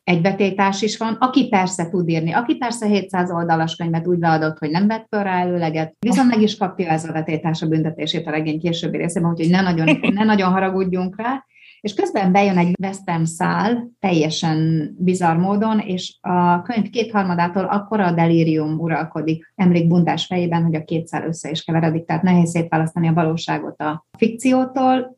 egy 0.03 0.21
betétás 0.21 0.81
is 0.81 0.97
van, 0.97 1.13
aki 1.19 1.47
persze 1.47 1.89
tud 1.89 2.09
írni, 2.09 2.31
aki 2.31 2.55
persze 2.55 2.87
700 2.87 3.31
oldalas 3.31 3.75
könyvet 3.75 4.07
úgy 4.07 4.19
leadott, 4.19 4.57
hogy 4.57 4.69
nem 4.69 4.87
vett 4.87 5.05
fel 5.09 5.23
rá 5.23 5.39
előleget, 5.39 5.95
viszont 5.99 6.29
meg 6.29 6.41
is 6.41 6.57
kapja 6.57 6.89
ez 6.89 7.05
a 7.05 7.11
betétás 7.11 7.61
a 7.61 7.67
büntetését 7.67 8.27
a 8.27 8.31
regény 8.31 8.59
későbbi 8.59 8.97
részében, 8.97 9.31
úgyhogy 9.31 9.49
ne 9.49 9.61
nagyon, 9.61 9.99
ne 10.13 10.23
nagyon 10.23 10.51
haragudjunk 10.51 11.21
rá. 11.21 11.45
És 11.81 11.93
közben 11.93 12.31
bejön 12.31 12.57
egy 12.57 12.75
western 12.81 13.23
szál, 13.23 13.89
teljesen 13.99 14.89
bizarr 14.99 15.37
módon, 15.37 15.79
és 15.79 16.17
a 16.21 16.61
könyv 16.61 16.89
kétharmadától 16.89 17.63
akkora 17.63 18.05
a 18.05 18.11
delírium 18.11 18.79
uralkodik 18.79 19.53
emlékbundás 19.55 20.25
fejében, 20.25 20.63
hogy 20.63 20.75
a 20.75 20.83
két 20.83 21.07
szál 21.07 21.27
össze 21.27 21.49
is 21.49 21.63
keveredik, 21.63 22.05
tehát 22.05 22.23
nehéz 22.23 22.49
szétválasztani 22.49 23.07
a 23.07 23.13
valóságot 23.13 23.81
a 23.81 24.05
fikciótól, 24.17 25.17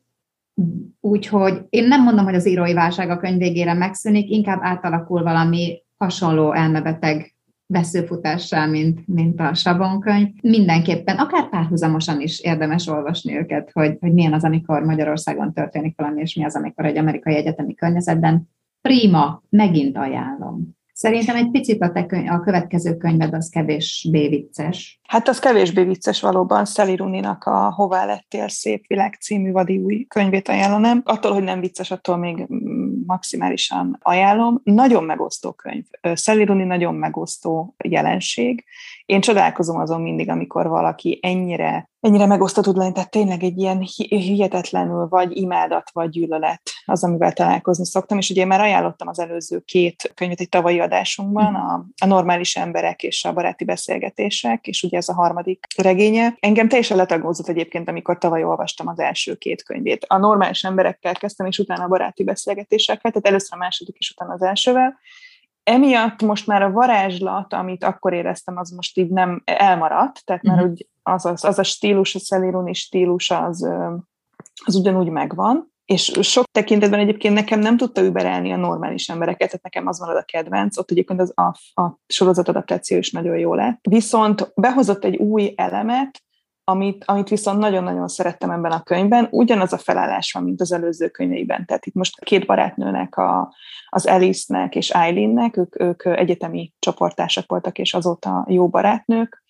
Úgyhogy 1.00 1.60
én 1.68 1.88
nem 1.88 2.02
mondom, 2.02 2.24
hogy 2.24 2.34
az 2.34 2.46
írói 2.46 2.72
válság 2.72 3.10
a 3.10 3.16
könyv 3.16 3.38
végére 3.38 3.74
megszűnik, 3.74 4.30
inkább 4.30 4.58
átalakul 4.62 5.22
valami 5.22 5.82
hasonló 5.96 6.52
elmebeteg 6.52 7.34
veszőfutással, 7.72 8.66
mint, 8.66 9.06
mint 9.06 9.40
a 9.40 9.54
Sabonkönyv. 9.54 10.28
Mindenképpen, 10.42 11.16
akár 11.16 11.48
párhuzamosan 11.48 12.20
is 12.20 12.40
érdemes 12.40 12.86
olvasni 12.86 13.36
őket, 13.36 13.70
hogy, 13.72 13.96
hogy 14.00 14.12
milyen 14.12 14.32
az, 14.32 14.44
amikor 14.44 14.82
Magyarországon 14.82 15.52
történik 15.52 15.96
valami, 15.96 16.20
és 16.20 16.34
mi 16.34 16.44
az, 16.44 16.56
amikor 16.56 16.84
egy 16.84 16.96
amerikai 16.96 17.34
egyetemi 17.34 17.74
környezetben. 17.74 18.48
Prima, 18.80 19.42
megint 19.48 19.96
ajánlom. 19.96 20.80
Szerintem 20.92 21.36
egy 21.36 21.50
picit 21.50 21.82
a, 21.82 21.92
te 21.92 22.06
könyv, 22.06 22.30
a 22.30 22.40
következő 22.40 22.96
könyved 22.96 23.34
az 23.34 23.48
kevésbé 23.48 24.28
vicces. 24.28 25.00
Hát 25.08 25.28
az 25.28 25.38
kevésbé 25.38 25.82
vicces 25.82 26.20
valóban. 26.20 26.64
Sally 26.64 26.96
Rooney-nak 26.96 27.44
a 27.44 27.72
Hová 27.72 28.04
lettél 28.04 28.48
szép 28.48 28.86
világ 28.86 29.14
című 29.14 29.50
vadi 29.50 29.78
új 29.78 30.04
könyvét 30.08 30.48
ajánlanám. 30.48 31.02
Attól, 31.04 31.32
hogy 31.32 31.42
nem 31.42 31.60
vicces, 31.60 31.90
attól 31.90 32.16
még 32.16 32.46
maximálisan 33.12 33.98
ajánlom. 34.02 34.60
Nagyon 34.64 35.04
megosztó 35.04 35.52
könyv. 35.52 35.84
Rooney 36.44 36.66
nagyon 36.66 36.94
megosztó 36.94 37.74
jelenség. 37.84 38.64
Én 39.06 39.20
csodálkozom 39.20 39.78
azon 39.78 40.00
mindig, 40.00 40.30
amikor 40.30 40.68
valaki 40.68 41.18
ennyire 41.22 41.90
ennyire 42.02 42.26
megosztott 42.26 42.64
tud 42.64 42.76
lenni, 42.76 42.92
tehát 42.92 43.10
tényleg 43.10 43.42
egy 43.42 43.58
ilyen 43.58 43.80
hihetetlenül 44.08 45.08
vagy 45.08 45.36
imádat, 45.36 45.90
vagy 45.92 46.08
gyűlölet 46.08 46.62
az, 46.84 47.04
amivel 47.04 47.32
találkozni 47.32 47.86
szoktam, 47.86 48.18
és 48.18 48.30
ugye 48.30 48.44
már 48.44 48.60
ajánlottam 48.60 49.08
az 49.08 49.18
előző 49.18 49.58
két 49.58 50.12
könyvet 50.14 50.40
egy 50.40 50.48
tavalyi 50.48 50.80
adásunkban, 50.80 51.54
a, 51.54 51.86
a 52.02 52.06
normális 52.06 52.56
emberek 52.56 53.02
és 53.02 53.24
a 53.24 53.32
baráti 53.32 53.64
beszélgetések, 53.64 54.66
és 54.66 54.82
ugye 54.82 54.96
ez 54.96 55.08
a 55.08 55.14
harmadik 55.14 55.66
regénye. 55.76 56.36
Engem 56.40 56.68
teljesen 56.68 56.96
letagózott 56.96 57.48
egyébként, 57.48 57.88
amikor 57.88 58.18
tavaly 58.18 58.44
olvastam 58.44 58.88
az 58.88 58.98
első 58.98 59.34
két 59.34 59.62
könyvét. 59.62 60.04
A 60.08 60.18
normális 60.18 60.64
emberekkel 60.64 61.14
kezdtem, 61.14 61.46
és 61.46 61.58
utána 61.58 61.84
a 61.84 61.88
baráti 61.88 62.24
beszélgetésekkel, 62.24 63.10
tehát 63.10 63.26
először 63.26 63.50
a 63.52 63.56
második, 63.56 63.96
és 63.98 64.10
utána 64.10 64.32
az 64.32 64.42
elsővel, 64.42 64.98
emiatt 65.62 66.22
most 66.22 66.46
már 66.46 66.62
a 66.62 66.70
varázslat, 66.70 67.52
amit 67.52 67.84
akkor 67.84 68.12
éreztem, 68.12 68.56
az 68.56 68.70
most 68.70 68.98
így 68.98 69.10
nem 69.10 69.42
elmaradt, 69.44 70.24
tehát 70.24 70.42
már 70.42 70.56
uh-huh. 70.56 70.70
úgy 70.70 70.86
az, 71.02 71.24
az, 71.24 71.44
az 71.44 71.58
a 71.58 71.62
stílus, 71.62 72.14
a 72.14 72.18
Szelironi 72.18 72.74
stílus 72.74 73.30
az, 73.30 73.68
az 74.64 74.74
ugyanúgy 74.74 75.08
megvan, 75.08 75.72
és 75.84 76.18
sok 76.20 76.44
tekintetben 76.50 77.00
egyébként 77.00 77.34
nekem 77.34 77.60
nem 77.60 77.76
tudta 77.76 78.04
überelni 78.04 78.52
a 78.52 78.56
normális 78.56 79.08
embereket, 79.08 79.46
tehát 79.46 79.62
nekem 79.62 79.86
az 79.86 79.98
van 79.98 80.16
a 80.16 80.22
kedvenc, 80.22 80.78
ott 80.78 80.90
egyébként 80.90 81.20
az 81.20 81.32
a, 81.34 81.80
a 81.82 81.98
sorozat 82.06 82.48
adaptáció 82.48 82.98
is 82.98 83.10
nagyon 83.10 83.38
jó 83.38 83.54
lett. 83.54 83.78
Viszont 83.88 84.52
behozott 84.54 85.04
egy 85.04 85.16
új 85.16 85.52
elemet, 85.56 86.22
amit, 86.64 87.04
amit 87.04 87.28
viszont 87.28 87.58
nagyon-nagyon 87.58 88.08
szerettem 88.08 88.50
ebben 88.50 88.72
a 88.72 88.82
könyvben, 88.82 89.28
ugyanaz 89.30 89.72
a 89.72 89.78
felállás 89.78 90.32
van, 90.32 90.42
mint 90.42 90.60
az 90.60 90.72
előző 90.72 91.08
könyveiben. 91.08 91.66
Tehát 91.66 91.86
itt 91.86 91.94
most 91.94 92.24
két 92.24 92.46
barátnőnek, 92.46 93.16
a, 93.16 93.54
az 93.88 94.06
Alice-nek 94.06 94.74
és 94.74 94.90
Eileen-nek, 94.90 95.56
ők, 95.56 95.80
ők 95.80 96.04
egyetemi 96.04 96.72
csoportársak 96.78 97.44
voltak, 97.46 97.78
és 97.78 97.94
azóta 97.94 98.46
jó 98.48 98.68
barátnők, 98.68 99.42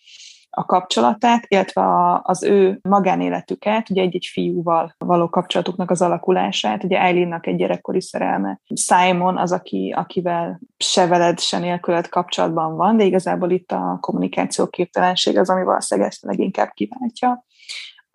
a 0.55 0.65
kapcsolatát, 0.65 1.45
illetve 1.49 1.83
az 2.23 2.43
ő 2.43 2.79
magánéletüket, 2.83 3.91
ugye 3.91 4.03
egy-egy 4.03 4.29
fiúval 4.33 4.95
való 4.99 5.29
kapcsolatuknak 5.29 5.91
az 5.91 6.03
alakulását, 6.03 6.85
ugye 6.85 7.01
Eileennak 7.01 7.47
egy 7.47 7.57
gyerekkori 7.57 8.01
szerelme. 8.01 8.61
Simon 8.75 9.39
az, 9.39 9.53
aki, 9.53 9.95
akivel 9.97 10.61
se 10.77 11.07
veled, 11.07 11.41
se 11.41 11.59
nélküled 11.59 12.09
kapcsolatban 12.09 12.77
van, 12.77 12.97
de 12.97 13.05
igazából 13.05 13.51
itt 13.51 13.73
a 13.73 13.99
kommunikáció 14.01 14.67
képtelenség 14.67 15.39
az, 15.39 15.51
ami 15.51 15.63
valószínűleg 15.65 16.11
ezt 16.11 16.23
leginkább 16.23 16.71
kiváltja. 16.75 17.45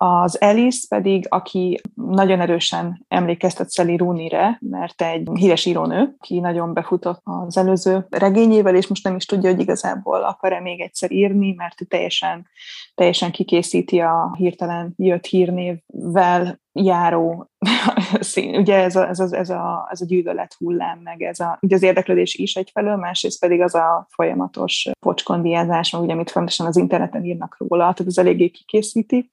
Az 0.00 0.36
Alice 0.36 0.86
pedig, 0.88 1.26
aki 1.28 1.80
nagyon 1.94 2.40
erősen 2.40 3.04
emlékeztet 3.08 3.72
Sally 3.72 3.96
Rooney-re, 3.96 4.58
mert 4.60 5.02
egy 5.02 5.28
híres 5.34 5.64
írónő, 5.64 6.16
ki 6.20 6.40
nagyon 6.40 6.72
befutott 6.72 7.20
az 7.24 7.56
előző 7.56 8.06
regényével, 8.10 8.74
és 8.74 8.86
most 8.86 9.04
nem 9.04 9.16
is 9.16 9.24
tudja, 9.24 9.50
hogy 9.50 9.60
igazából 9.60 10.24
akar-e 10.24 10.60
még 10.60 10.80
egyszer 10.80 11.10
írni, 11.12 11.54
mert 11.56 11.76
teljesen, 11.88 12.46
teljesen 12.94 13.30
kikészíti 13.30 14.00
a 14.00 14.34
hirtelen 14.36 14.92
jött 14.96 15.24
hírnévvel 15.24 16.60
járó, 16.72 17.50
ugye 18.58 18.74
ez 18.74 18.96
a, 18.96 19.08
ez, 19.08 19.20
a, 19.20 19.36
ez, 19.36 19.50
a, 19.50 19.88
ez 19.90 20.00
a 20.00 20.06
gyűlölet 20.06 20.54
hullám, 20.58 20.98
meg 21.02 21.22
ez 21.22 21.40
a, 21.40 21.58
ugye 21.60 21.74
az 21.74 21.82
érdeklődés 21.82 22.34
is 22.34 22.56
egyfelől, 22.56 22.96
másrészt 22.96 23.40
pedig 23.40 23.60
az 23.60 23.74
a 23.74 24.06
folyamatos 24.10 24.90
pocskondiázás, 25.00 25.92
ugye, 25.92 26.12
amit 26.12 26.30
fontosan 26.30 26.66
az 26.66 26.76
interneten 26.76 27.24
írnak 27.24 27.56
róla, 27.58 27.82
tehát 27.82 28.06
ez 28.06 28.18
eléggé 28.18 28.48
kikészíti 28.48 29.30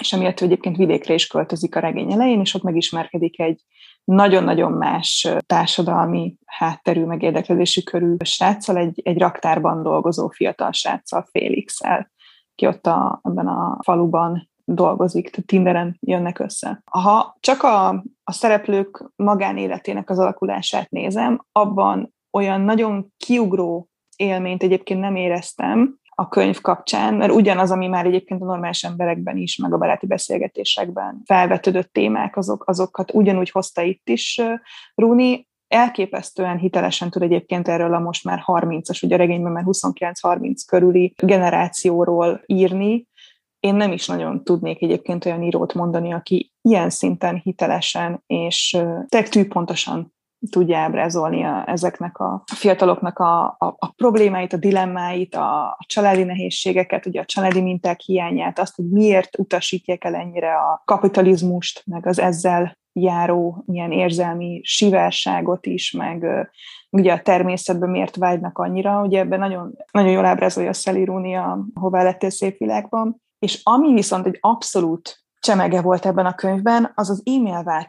és 0.00 0.12
emiatt 0.12 0.40
egyébként 0.40 0.76
vidékre 0.76 1.14
is 1.14 1.26
költözik 1.26 1.76
a 1.76 1.80
regény 1.80 2.12
elején, 2.12 2.40
és 2.40 2.54
ott 2.54 2.62
megismerkedik 2.62 3.40
egy 3.40 3.60
nagyon-nagyon 4.04 4.72
más 4.72 5.28
társadalmi 5.46 6.36
hátterű, 6.46 7.04
meg 7.04 7.22
érdeklődésű 7.22 7.80
körű 7.80 8.16
sráccal, 8.24 8.76
egy, 8.76 9.00
egy 9.04 9.18
raktárban 9.18 9.82
dolgozó 9.82 10.28
fiatal 10.28 10.72
sráccal, 10.72 11.26
Félix-el, 11.30 12.10
ki 12.54 12.66
ott 12.66 12.86
a, 12.86 13.20
ebben 13.22 13.46
a 13.46 13.78
faluban 13.82 14.50
dolgozik, 14.64 15.30
tehát 15.30 15.46
Tinderen 15.46 15.96
jönnek 16.00 16.38
össze. 16.38 16.82
Ha 16.90 17.36
csak 17.40 17.62
a, 17.62 17.88
a 18.24 18.32
szereplők 18.32 19.04
magánéletének 19.16 20.10
az 20.10 20.18
alakulását 20.18 20.90
nézem, 20.90 21.44
abban 21.52 22.14
olyan 22.30 22.60
nagyon 22.60 23.12
kiugró 23.16 23.88
élményt 24.16 24.62
egyébként 24.62 25.00
nem 25.00 25.16
éreztem, 25.16 25.98
a 26.20 26.28
könyv 26.28 26.60
kapcsán, 26.60 27.14
mert 27.14 27.32
ugyanaz, 27.32 27.70
ami 27.70 27.86
már 27.86 28.06
egyébként 28.06 28.42
a 28.42 28.44
normális 28.44 28.82
emberekben 28.84 29.36
is, 29.36 29.56
meg 29.56 29.72
a 29.72 29.78
baráti 29.78 30.06
beszélgetésekben 30.06 31.22
felvetődött 31.24 31.92
témák, 31.92 32.36
azok, 32.36 32.68
azokat 32.68 33.14
ugyanúgy 33.14 33.50
hozta 33.50 33.82
itt 33.82 34.08
is 34.08 34.40
Rúni. 34.94 35.48
Elképesztően 35.68 36.58
hitelesen 36.58 37.10
tud 37.10 37.22
egyébként 37.22 37.68
erről 37.68 37.94
a 37.94 37.98
most 37.98 38.24
már 38.24 38.42
30-as, 38.46 39.04
ugye 39.04 39.14
a 39.14 39.18
regényben 39.18 39.52
már 39.52 39.64
29-30 39.66 40.54
körüli 40.66 41.14
generációról 41.16 42.42
írni, 42.46 43.08
én 43.60 43.74
nem 43.74 43.92
is 43.92 44.06
nagyon 44.06 44.44
tudnék 44.44 44.82
egyébként 44.82 45.24
olyan 45.24 45.42
írót 45.42 45.74
mondani, 45.74 46.12
aki 46.12 46.52
ilyen 46.62 46.90
szinten 46.90 47.36
hitelesen 47.36 48.22
és 48.26 48.78
tényleg 49.08 49.48
pontosan 49.48 50.14
tudja 50.50 50.78
ábrázolni 50.78 51.44
a, 51.44 51.64
ezeknek 51.66 52.18
a 52.18 52.42
fiataloknak 52.54 53.18
a, 53.18 53.44
a, 53.44 53.66
a 53.78 53.92
problémáit, 53.96 54.52
a 54.52 54.56
dilemmáit, 54.56 55.34
a, 55.34 55.64
a 55.64 55.84
családi 55.86 56.22
nehézségeket, 56.22 57.06
ugye 57.06 57.20
a 57.20 57.24
családi 57.24 57.60
minták 57.60 58.00
hiányát, 58.00 58.58
azt, 58.58 58.76
hogy 58.76 58.88
miért 58.88 59.38
utasítják 59.38 60.04
el 60.04 60.14
ennyire 60.14 60.54
a 60.54 60.82
kapitalizmust, 60.84 61.82
meg 61.86 62.06
az 62.06 62.18
ezzel 62.18 62.78
járó 62.92 63.64
ilyen 63.66 63.92
érzelmi 63.92 64.60
sivárságot 64.62 65.66
is, 65.66 65.92
meg 65.92 66.26
ugye 66.90 67.12
a 67.12 67.22
természetben 67.22 67.90
miért 67.90 68.16
vágynak 68.16 68.58
annyira, 68.58 69.02
ugye 69.02 69.18
ebben 69.18 69.38
nagyon, 69.38 69.76
nagyon 69.92 70.10
jól 70.10 70.24
ábrázolja 70.24 70.68
a 70.70 70.72
Sally 70.72 71.04
Rooney 71.04 71.34
a 71.34 71.64
Hová 71.74 72.02
lettél 72.02 72.30
szép 72.30 72.58
világban, 72.58 73.22
és 73.38 73.60
ami 73.62 73.92
viszont 73.92 74.26
egy 74.26 74.38
abszolút 74.40 75.19
csemege 75.40 75.80
volt 75.80 76.06
ebben 76.06 76.26
a 76.26 76.34
könyvben, 76.34 76.92
az 76.94 77.10
az 77.10 77.22
e-mail 77.24 77.88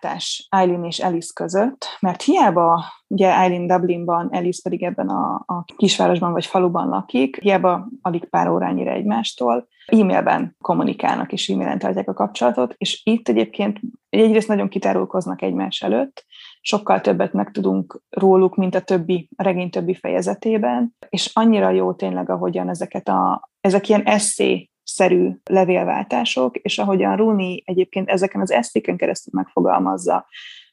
Eileen 0.50 0.86
és 0.86 1.00
Alice 1.00 1.32
között, 1.34 1.86
mert 2.00 2.22
hiába 2.22 2.84
ugye 3.08 3.36
Eileen 3.36 3.68
Dublinban, 3.68 4.28
Alice 4.28 4.60
pedig 4.64 4.84
ebben 4.84 5.10
a, 5.10 5.44
a 5.46 5.64
kisvárosban 5.76 6.32
vagy 6.32 6.46
faluban 6.46 6.88
lakik, 6.88 7.40
hiába 7.42 7.88
alig 8.02 8.26
pár 8.26 8.50
órányira 8.50 8.92
egymástól, 8.92 9.68
e-mailben 9.86 10.56
kommunikálnak 10.62 11.32
és 11.32 11.50
e-mailen 11.50 11.80
tartják 11.80 12.10
a 12.10 12.14
kapcsolatot, 12.14 12.74
és 12.78 13.02
itt 13.04 13.28
egyébként 13.28 13.80
egyrészt 14.10 14.48
nagyon 14.48 14.70
kitárulkoznak 14.70 15.42
egymás 15.42 15.82
előtt, 15.82 16.26
sokkal 16.62 17.02
többet 17.02 17.34
megtudunk 17.34 18.02
róluk, 18.10 18.56
mint 18.56 18.76
a 18.76 18.82
többi, 18.82 19.30
a 19.36 19.44
regény 19.44 19.70
többi 19.70 19.94
fejezetében, 19.94 20.96
és 21.10 21.32
annyira 21.34 21.70
jó 21.70 21.94
tényleg, 21.94 22.30
ahogyan 22.30 22.70
ezeket 22.70 23.08
a, 23.08 23.50
ezek 23.62 23.90
ilyen 23.90 24.04
eszé 24.04 24.71
szerű 24.94 25.32
levélváltások, 25.44 26.58
és 26.58 26.78
ahogyan 26.78 27.16
Runi 27.16 27.64
egyébként 27.66 28.10
ezeken 28.10 28.42
az 28.42 28.52
esztéken 28.52 28.98
keresztül 28.98 29.34
megfogalmazza, 29.36 30.26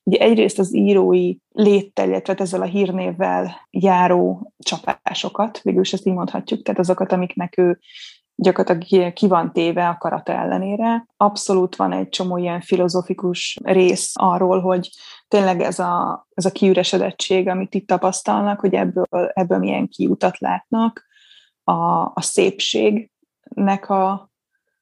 ugye 0.03 0.19
egyrészt 0.19 0.59
az 0.59 0.75
írói 0.75 1.37
léttel, 1.49 2.09
illetve 2.09 2.35
ezzel 2.39 2.63
a 2.63 2.65
hírnévvel 2.65 3.67
járó 3.71 4.53
csapásokat, 4.59 5.61
végül 5.63 5.81
is 5.81 5.93
ezt 5.93 6.07
így 6.07 6.15
mondhatjuk, 6.15 6.63
tehát 6.63 6.81
azokat, 6.81 7.13
amiknek 7.13 7.59
ő 7.59 7.79
gyakorlatilag 8.35 9.13
ki 9.13 9.27
van 9.27 9.53
téve 9.53 9.89
akarata 9.89 10.33
ellenére. 10.33 11.07
Abszolút 11.17 11.77
van 11.77 11.93
egy 11.93 12.09
csomó 12.09 12.37
ilyen 12.37 12.61
filozofikus 12.61 13.59
rész 13.63 14.13
arról, 14.15 14.61
hogy 14.61 14.91
tényleg 15.29 15.61
ez 15.61 15.79
a, 15.79 16.27
ez 16.35 16.45
a 16.45 16.53
kiüresedettség, 16.53 17.49
amit 17.49 17.75
itt 17.75 17.87
tapasztalnak, 17.87 18.61
hogy 18.61 18.75
ebből, 18.75 19.07
ebből 19.33 19.59
milyen 19.59 19.89
kiutat 19.89 20.39
látnak, 20.39 21.07
a, 21.65 22.05
a 22.15 22.21
szépség, 22.21 23.11
nek 23.59 23.91
a, 23.91 24.31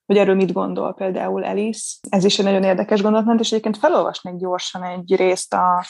hogy 0.05 0.17
erről 0.17 0.35
mit 0.35 0.53
gondol 0.53 0.93
például 0.93 1.43
Alice. 1.43 1.97
Ez 2.09 2.23
is 2.23 2.39
egy 2.39 2.45
nagyon 2.45 2.63
érdekes 2.63 3.01
gondolat, 3.01 3.39
és 3.39 3.51
egyébként 3.51 3.77
felolvasnék 3.77 4.35
gyorsan 4.35 4.83
egy 4.83 5.15
részt 5.15 5.53
a, 5.53 5.85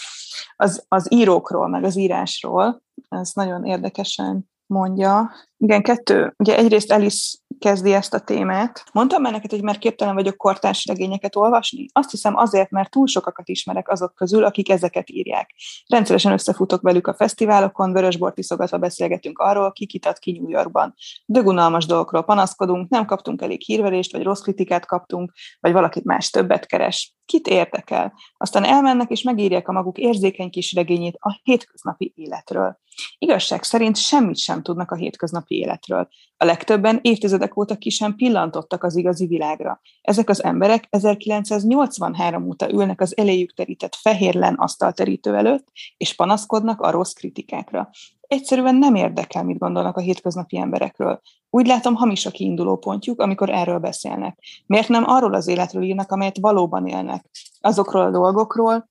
az, 0.56 0.86
az 0.88 1.14
írókról, 1.14 1.68
meg 1.68 1.84
az 1.84 1.98
írásról. 1.98 2.82
Ez 3.10 3.32
nagyon 3.34 3.66
érdekesen 3.66 4.50
mondja. 4.68 5.32
Igen, 5.58 5.82
kettő. 5.82 6.34
Ugye 6.38 6.58
egyrészt 6.58 6.92
Alice 6.92 7.38
kezdi 7.60 7.94
ezt 7.94 8.14
a 8.14 8.20
témát. 8.20 8.84
Mondtam 8.94 9.22
már 9.22 9.32
neked, 9.32 9.52
hogy 9.52 9.64
már 9.64 9.78
képtelen 9.78 10.14
vagyok 10.14 10.38
kortárs 10.38 10.86
regényeket 10.86 11.36
olvasni? 11.36 11.86
Azt 11.92 12.12
hiszem 12.12 12.36
azért, 12.36 12.70
mert 12.70 12.92
túl 12.92 13.08
sokakat 13.08 13.50
ismerek 13.50 13.90
azok 13.90 14.16
közül, 14.16 14.44
akik 14.44 14.70
ezeket 14.70 15.10
írják. 15.10 15.54
Rendszeresen 15.88 16.32
összefutok 16.32 16.82
velük 16.82 17.08
a 17.08 17.14
fesztiválokon, 17.14 17.94
vörösbort 17.94 18.38
iszogatva 18.38 18.78
beszélgetünk 18.78 19.40
arról, 19.40 19.72
ki 19.72 19.86
kitat 19.86 20.18
ki 20.18 20.32
New 20.32 20.50
Yorkban. 20.50 20.94
Dögunalmas 21.26 21.86
dolgokról 21.86 22.24
panaszkodunk, 22.24 22.90
nem 22.90 23.06
kaptunk 23.06 23.42
elég 23.42 23.62
hírverést, 23.62 24.12
vagy 24.12 24.24
rossz 24.24 24.42
kritikát 24.42 24.86
kaptunk, 24.86 25.32
vagy 25.60 25.72
valakit 25.72 26.04
más 26.04 26.30
többet 26.30 26.66
keres. 26.66 27.16
Kit 27.26 27.48
érdekel? 27.48 28.14
Aztán 28.38 28.64
elmennek 28.64 29.10
és 29.10 29.22
megírják 29.22 29.68
a 29.68 29.72
maguk 29.72 29.98
érzékeny 29.98 30.50
kis 30.50 30.74
regényét 30.74 31.18
a 31.20 31.40
hétköznapi 31.44 32.14
életről. 32.16 32.80
Igazság 33.18 33.64
szerint 33.64 33.98
semmit 33.98 34.38
sem 34.38 34.62
tudnak 34.62 34.92
a 34.92 34.96
hétköznapi 34.96 35.56
életről. 35.56 36.08
A 36.38 36.46
legtöbben 36.46 37.00
évtizedek 37.02 37.58
óta 37.58 37.76
ki 37.76 37.90
sem 37.90 38.16
pillantottak 38.16 38.84
az 38.84 38.96
igazi 38.96 39.26
világra. 39.26 39.82
Ezek 40.02 40.30
az 40.30 40.44
emberek 40.44 40.88
1983 40.90 42.48
óta 42.48 42.72
ülnek 42.72 43.02
az 43.02 43.18
eléjük 43.18 43.54
terített 43.54 43.96
fehérlen 43.96 44.54
asztalterítő 44.54 45.36
előtt, 45.36 45.68
és 45.98 46.16
panaszkodnak 46.16 46.82
a 46.82 46.92
rossz 46.92 47.14
kritikákra. 47.14 47.90
Egyszerűen 48.22 48.76
nem 48.76 48.96
érdekel, 48.96 49.44
mit 49.44 49.58
gondolnak 49.58 49.98
a 49.98 50.02
hétköznapi 50.02 50.58
emberekről. 50.58 51.22
Úgy 51.50 51.68
látom, 51.68 51.96
hamis 51.96 52.26
a 52.26 52.32
kiinduló 52.32 52.78
pontjuk, 52.78 53.22
amikor 53.22 53.50
erről 53.50 53.80
beszélnek. 53.80 54.40
Miért 54.66 54.88
nem 54.88 55.04
arról 55.08 55.34
az 55.34 55.48
életről 55.48 55.84
írnak, 55.84 56.12
amelyet 56.12 56.38
valóban 56.38 56.88
élnek? 56.88 57.26
Azokról 57.60 58.02
a 58.02 58.12
dolgokról, 58.12 58.90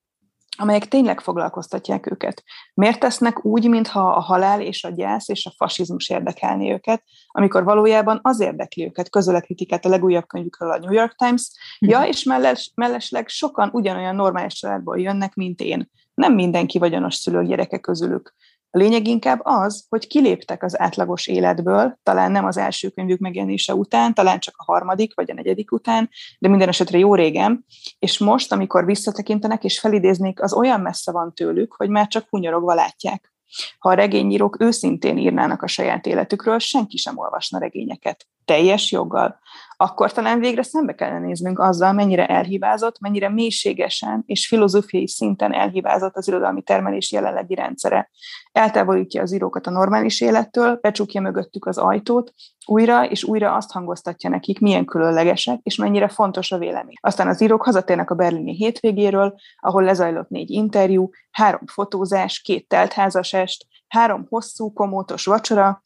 amelyek 0.57 0.89
tényleg 0.89 1.21
foglalkoztatják 1.21 2.11
őket. 2.11 2.43
Miért 2.75 3.01
tesznek 3.01 3.45
úgy, 3.45 3.69
mintha 3.69 4.13
a 4.13 4.21
halál 4.21 4.61
és 4.61 4.85
a 4.85 4.89
gyász 4.89 5.29
és 5.29 5.47
a 5.47 5.55
fasizmus 5.57 6.09
érdekelni 6.09 6.73
őket, 6.73 7.03
amikor 7.27 7.65
valójában 7.65 8.19
az 8.23 8.41
érdekli 8.41 8.85
őket, 8.85 9.11
közöl 9.11 9.35
a 9.35 9.41
kritikát 9.41 9.85
a 9.85 9.89
legújabb 9.89 10.27
könyvükről 10.27 10.71
a 10.71 10.79
New 10.79 10.93
York 10.93 11.15
Times, 11.17 11.51
hm. 11.79 11.89
ja, 11.89 12.03
és 12.03 12.23
melles, 12.23 12.73
mellesleg 12.75 13.29
sokan 13.29 13.71
ugyanolyan 13.73 14.15
normális 14.15 14.55
családból 14.55 15.01
jönnek, 15.01 15.35
mint 15.35 15.61
én. 15.61 15.91
Nem 16.15 16.35
mindenki 16.35 16.79
vagyonos 16.79 17.15
szülők 17.15 17.47
gyereke 17.47 17.79
közülük. 17.79 18.35
A 18.76 18.78
lényeg 18.78 19.06
inkább 19.06 19.40
az, 19.42 19.87
hogy 19.88 20.06
kiléptek 20.06 20.62
az 20.62 20.80
átlagos 20.80 21.26
életből, 21.26 21.99
talán 22.02 22.30
nem 22.30 22.45
az 22.45 22.56
első 22.56 22.88
könyvük 22.88 23.18
megjelenése 23.18 23.75
után, 23.75 24.14
talán 24.14 24.38
csak 24.38 24.54
a 24.56 24.73
harmadik 24.73 25.14
vagy 25.14 25.30
a 25.30 25.35
negyedik 25.35 25.73
után, 25.73 26.11
de 26.38 26.49
minden 26.49 26.68
esetre 26.68 26.99
jó 26.99 27.14
régen, 27.14 27.64
és 27.99 28.18
most, 28.18 28.52
amikor 28.52 28.85
visszatekintenek 28.85 29.64
és 29.64 29.80
felidéznék, 29.80 30.42
az 30.42 30.52
olyan 30.52 30.80
messze 30.80 31.12
van 31.12 31.35
tőlük, 31.35 31.75
hogy 31.76 31.88
már 31.88 32.06
csak 32.06 32.26
hunyorogva 32.28 32.75
látják. 32.75 33.33
Ha 33.78 33.88
a 33.88 33.95
regényírók 33.95 34.61
őszintén 34.61 35.18
írnának 35.18 35.62
a 35.62 35.66
saját 35.66 36.06
életükről, 36.06 36.59
senki 36.59 36.97
sem 36.97 37.18
olvasna 37.18 37.59
regényeket. 37.59 38.26
Teljes 38.45 38.92
joggal 38.92 39.38
akkor 39.76 40.12
talán 40.12 40.38
végre 40.38 40.62
szembe 40.62 40.95
kellene 40.95 41.18
néznünk 41.26 41.59
azzal, 41.59 41.92
mennyire 41.92 42.26
elhibázott, 42.26 43.00
mennyire 43.00 43.28
mélységesen 43.28 44.23
és 44.26 44.47
filozófiai 44.47 45.09
szinten 45.09 45.52
elhibázott 45.52 46.16
az 46.16 46.28
irodalmi 46.28 46.62
termelés 46.62 47.12
jelenlegi 47.12 47.54
rendszere. 47.54 48.11
Eltávolítja 48.52 49.23
az 49.23 49.33
írókat 49.33 49.66
a 49.66 49.71
normális 49.71 50.21
élettől, 50.21 50.78
becsukja 50.80 51.21
mögöttük 51.21 51.66
az 51.66 51.78
ajtót, 51.78 52.33
újra 52.66 53.04
és 53.04 53.25
újra 53.25 53.54
azt 53.54 53.73
hangoztatja 53.73 54.30
nekik, 54.30 54.61
milyen 54.61 54.85
különlegesek, 54.85 55.61
és 55.62 55.76
mennyire 55.76 56.09
fontos 56.09 56.52
a 56.52 56.59
vélemény. 56.59 56.95
Aztán 57.00 57.28
az 57.28 57.40
írók 57.40 57.64
hazatérnek 57.64 58.11
a 58.11 58.14
berlini 58.14 58.54
hétvégéről, 58.54 59.35
ahol 59.61 59.83
lezajlott 59.83 60.28
négy 60.28 60.50
interjú, 60.50 61.11
három 61.30 61.66
fotózás, 61.66 62.40
két 62.40 62.68
teltházasest, 62.68 63.66
három 63.88 64.26
hosszú, 64.28 64.73
komótos 64.73 65.25
vacsora, 65.25 65.83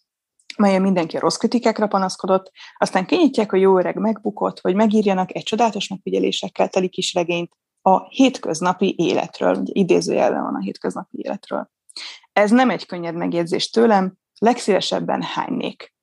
melyen 0.58 0.82
mindenki 0.82 1.16
a 1.16 1.20
rossz 1.20 1.36
kritikákra 1.36 1.86
panaszkodott, 1.86 2.50
aztán 2.78 3.06
kinyitják 3.06 3.52
a 3.52 3.56
jó 3.56 3.78
öreg 3.78 3.96
megbukott, 3.96 4.60
hogy 4.60 4.74
megírjanak 4.74 5.34
egy 5.34 5.42
csodálatos 5.42 5.88
megfigyelésekkel 5.88 6.68
teli 6.68 6.88
kis 6.88 7.14
regényt 7.14 7.52
a 7.82 8.08
hétköznapi 8.08 8.94
életről, 8.98 9.56
ugye 9.56 9.72
idézőjelben 9.74 10.42
van 10.42 10.54
a 10.54 10.60
hétköznapi 10.60 11.18
életről. 11.22 11.70
Ez 12.32 12.50
nem 12.50 12.70
egy 12.70 12.86
könnyed 12.86 13.14
megjegyzés 13.14 13.70
tőlem, 13.70 14.14
legszívesebben 14.38 15.22
hánynék. 15.22 15.94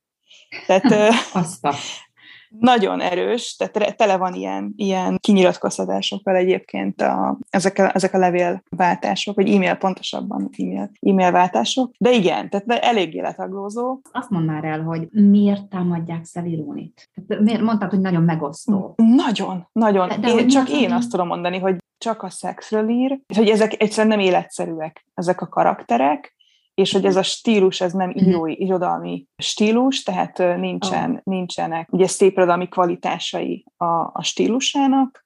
Tehát, 0.65 1.13
nagyon 2.49 3.01
erős, 3.01 3.55
tehát 3.55 3.97
tele 3.97 4.17
van 4.17 4.33
ilyen, 4.33 4.73
ilyen 4.75 5.17
kinyilatkoztatásokkal 5.21 6.35
egyébként 6.35 7.01
a, 7.01 7.37
ezek, 7.49 7.77
a, 7.77 7.95
ezek 7.95 8.13
a 8.13 8.17
levélváltások, 8.17 9.35
vagy 9.35 9.53
e-mail 9.53 9.75
pontosabban, 9.75 10.49
e-mail, 10.57 10.91
e-mail 11.01 11.31
váltások. 11.31 11.91
De 11.97 12.11
igen, 12.11 12.49
tehát 12.49 12.83
eléggé 12.83 13.19
letaglózó. 13.19 13.99
Azt 14.11 14.29
mondd 14.29 14.45
már 14.45 14.63
el, 14.63 14.81
hogy 14.81 15.07
miért 15.11 15.65
támadják 15.65 16.25
Szevirónit? 16.25 17.09
Miért 17.39 17.61
mondtad, 17.61 17.89
hogy 17.89 18.01
nagyon 18.01 18.23
megosztó? 18.23 18.93
Nagyon, 18.95 19.67
nagyon. 19.71 20.07
De, 20.07 20.17
de 20.17 20.29
én, 20.29 20.47
csak 20.47 20.69
én 20.69 20.91
azt 20.91 21.09
tudom 21.09 21.27
mondani, 21.27 21.57
hogy 21.57 21.75
csak 21.97 22.23
a 22.23 22.29
szexről 22.29 22.89
ír, 22.89 23.19
hogy 23.35 23.49
ezek 23.49 23.81
egyszerűen 23.81 24.17
nem 24.17 24.25
életszerűek, 24.25 25.05
ezek 25.13 25.41
a 25.41 25.47
karakterek, 25.47 26.36
és 26.81 26.91
hogy 26.91 27.05
ez 27.05 27.15
a 27.15 27.23
stílus, 27.23 27.81
ez 27.81 27.93
nem 27.93 28.09
mhm. 28.09 28.27
írói, 28.27 28.61
irodalmi 28.61 29.27
stílus, 29.37 30.03
tehát 30.03 30.37
nincsen, 30.37 31.11
oh. 31.11 31.19
nincsenek 31.23 31.93
ugye 31.93 32.07
szép 32.07 32.31
irodalmi 32.31 32.67
kvalitásai 32.67 33.65
a, 33.77 33.85
a 34.13 34.19
stílusának, 34.21 35.25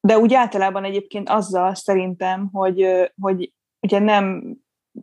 de 0.00 0.18
úgy 0.18 0.34
általában 0.34 0.84
egyébként 0.84 1.28
azzal 1.28 1.74
szerintem, 1.74 2.48
hogy, 2.52 2.86
hogy 3.20 3.52
ugye 3.80 3.98
nem, 3.98 4.54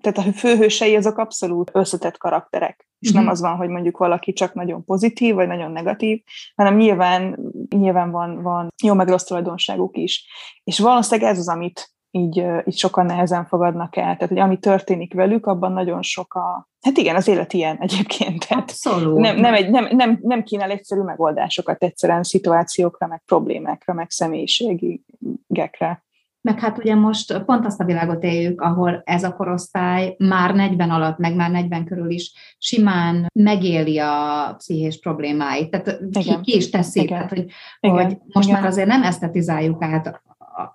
tehát 0.02 0.18
a 0.18 0.34
főhősei 0.34 0.96
azok 0.96 1.18
abszolút 1.18 1.72
összetett 1.74 2.18
karakterek, 2.18 2.88
és 3.00 3.10
mm-hmm. 3.10 3.20
nem 3.20 3.32
az 3.32 3.42
van, 3.42 3.56
hogy 3.56 3.70
mondjuk 3.70 3.98
valaki 3.98 4.34
csak 4.34 4.54
nagyon 4.54 4.86
pozitív, 4.86 5.36
vagy 5.36 5.48
nagyon 5.48 5.72
negatív, 5.72 6.24
hanem 6.56 6.76
nyilván, 6.76 7.40
nyilván 7.70 8.12
van, 8.12 8.42
van 8.42 8.74
jó 8.84 8.94
meg 8.94 9.08
rossz 9.08 9.24
tulajdonságuk 9.24 9.98
is. 9.98 10.28
És 10.64 10.80
valószínűleg 10.80 11.32
ez 11.32 11.38
az, 11.38 11.48
amit 11.48 11.92
így, 12.12 12.46
így 12.66 12.78
sokan 12.78 13.06
nehezen 13.06 13.46
fogadnak 13.46 13.96
el. 13.96 14.04
Tehát, 14.04 14.28
hogy 14.28 14.40
ami 14.40 14.58
történik 14.58 15.14
velük, 15.14 15.46
abban 15.46 15.72
nagyon 15.72 16.02
sok 16.02 16.34
a... 16.34 16.68
Hát 16.82 16.98
igen, 16.98 17.16
az 17.16 17.28
élet 17.28 17.54
ilyen 17.54 17.78
egyébként. 17.80 18.48
Tehát 18.48 18.64
Abszolút. 18.64 19.18
Nem, 19.18 19.38
nem, 19.38 19.54
egy, 19.54 19.70
nem, 19.70 19.88
nem, 19.92 20.20
nem 20.22 20.44
kínál 20.44 20.72
egyszerű 20.72 21.02
megoldásokat 21.02 21.84
egyszerűen 21.84 22.24
szituációkra, 22.24 23.08
meg 23.08 23.22
problémákra, 23.26 23.94
meg 23.94 24.10
személyiségekre. 24.10 26.06
Meg 26.42 26.60
hát 26.60 26.78
ugye 26.78 26.96
most 26.96 27.44
pont 27.44 27.66
azt 27.66 27.80
a 27.80 27.86
világot 27.86 28.24
éljük, 28.24 28.62
ahol 28.62 29.02
ez 29.06 29.24
a 29.24 29.36
korosztály 29.36 30.16
már 30.18 30.56
40 30.56 30.90
alatt, 30.90 31.18
meg 31.18 31.36
már 31.36 31.52
40 31.52 31.86
körül 31.86 32.10
is 32.10 32.32
simán 32.58 33.28
megéli 33.34 34.00
a 34.00 34.54
pszichés 34.58 35.00
problémáit. 35.00 35.70
Tehát 35.70 36.00
ki, 36.12 36.40
ki 36.42 36.56
is 36.56 36.70
teszi, 36.70 37.02
Igen. 37.02 37.18
Tehát, 37.18 37.30
hogy, 37.30 37.46
Igen. 37.80 37.96
hogy 37.96 38.18
most 38.34 38.48
Igen. 38.48 38.62
már 38.62 38.70
azért 38.70 38.88
nem 38.88 39.04
esztetizáljuk 39.04 39.84
át 39.84 40.22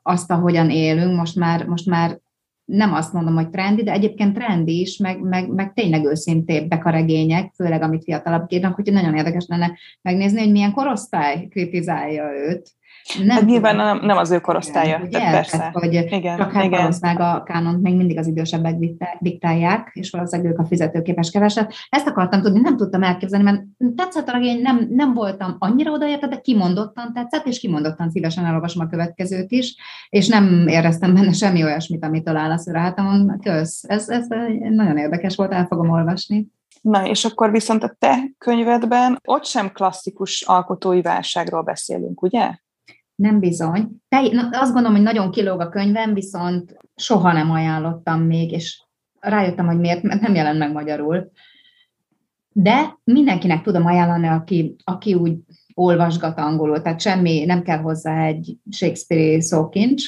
azt, 0.02 0.30
ahogyan 0.30 0.70
élünk, 0.70 1.16
most 1.16 1.36
már, 1.36 1.66
most 1.66 1.86
már 1.86 2.20
nem 2.64 2.92
azt 2.92 3.12
mondom, 3.12 3.34
hogy 3.34 3.50
trendi, 3.50 3.82
de 3.82 3.92
egyébként 3.92 4.34
trendi 4.34 4.80
is, 4.80 4.96
meg, 4.96 5.20
meg, 5.20 5.48
meg 5.48 5.72
tényleg 5.72 6.04
őszintébbek 6.04 6.84
a 6.84 6.90
regények, 6.90 7.52
főleg 7.54 7.82
amit 7.82 8.04
fiatalabb 8.04 8.46
kérnek, 8.46 8.74
hogy 8.74 8.92
nagyon 8.92 9.16
érdekes 9.16 9.46
lenne 9.48 9.78
megnézni, 10.02 10.40
hogy 10.40 10.50
milyen 10.50 10.72
korosztály 10.72 11.46
kritizálja 11.46 12.24
őt. 12.32 12.70
Nem 13.18 13.28
hát 13.28 13.44
nyilván 13.44 13.76
nem, 13.76 14.00
nem 14.02 14.16
az 14.16 14.30
ő 14.30 14.40
korosztálya, 14.40 14.96
igen, 14.96 15.10
tehát 15.10 15.32
persze. 15.32 15.70
Hogy 15.72 15.94
igen, 15.94 16.36
csak 16.36 16.52
hát 16.52 16.64
igen. 16.64 16.80
valószínűleg 16.80 17.20
a 17.20 17.42
kánont 17.42 17.82
még 17.82 17.96
mindig 17.96 18.18
az 18.18 18.26
idősebbek 18.26 18.76
diktálják, 19.18 19.90
és 19.92 20.10
valószínűleg 20.10 20.52
ők 20.52 20.58
a 20.58 20.64
fizetőképes 20.64 21.30
keveset. 21.30 21.74
Ezt 21.88 22.06
akartam 22.06 22.42
tudni, 22.42 22.60
nem 22.60 22.76
tudtam 22.76 23.02
elképzelni, 23.02 23.44
mert 23.44 23.62
tetszett 23.96 24.28
a 24.28 24.32
regény, 24.32 24.60
nem, 24.62 24.86
nem 24.90 25.14
voltam 25.14 25.56
annyira 25.58 25.92
odaérte, 25.92 26.26
de 26.26 26.40
kimondottan 26.40 27.12
tetszett, 27.12 27.46
és 27.46 27.58
kimondottan 27.58 28.10
szívesen 28.10 28.44
elolvasom 28.44 28.84
a 28.86 28.88
következőt 28.88 29.50
is, 29.50 29.76
és 30.08 30.28
nem 30.28 30.64
éreztem 30.68 31.14
benne 31.14 31.32
semmi 31.32 31.64
olyasmit, 31.64 32.04
amit 32.04 32.24
talál 32.24 32.50
a 32.50 32.58
szürátamon. 32.58 33.38
Kösz, 33.42 33.82
ez, 33.86 34.08
ez 34.08 34.26
nagyon 34.70 34.96
érdekes 34.96 35.36
volt, 35.36 35.52
el 35.52 35.66
fogom 35.66 35.90
olvasni. 35.90 36.46
Na, 36.80 37.06
és 37.06 37.24
akkor 37.24 37.50
viszont 37.50 37.82
a 37.82 37.96
te 37.98 38.30
könyvedben 38.38 39.20
ott 39.24 39.44
sem 39.44 39.72
klasszikus 39.72 40.42
alkotói 40.42 41.02
válságról 41.02 41.62
beszélünk, 41.62 42.22
ugye? 42.22 42.50
Nem 43.14 43.40
bizony. 43.40 43.88
Te, 44.08 44.18
azt 44.50 44.72
gondolom, 44.72 44.96
hogy 44.96 45.02
nagyon 45.04 45.30
kilóg 45.30 45.60
a 45.60 45.68
könyvem, 45.68 46.14
viszont 46.14 46.76
soha 46.96 47.32
nem 47.32 47.50
ajánlottam 47.50 48.22
még, 48.22 48.52
és 48.52 48.82
rájöttem, 49.20 49.66
hogy 49.66 49.78
miért, 49.78 50.02
mert 50.02 50.20
nem 50.20 50.34
jelent 50.34 50.58
meg 50.58 50.72
magyarul. 50.72 51.30
De 52.52 52.98
mindenkinek 53.04 53.62
tudom 53.62 53.86
ajánlani, 53.86 54.26
aki, 54.26 54.76
aki 54.84 55.14
úgy 55.14 55.36
olvasgat 55.74 56.38
angolul, 56.38 56.82
tehát 56.82 57.00
semmi, 57.00 57.44
nem 57.44 57.62
kell 57.62 57.78
hozzá 57.78 58.24
egy 58.24 58.56
Shakespeare 58.70 59.40
szókincs. 59.40 60.04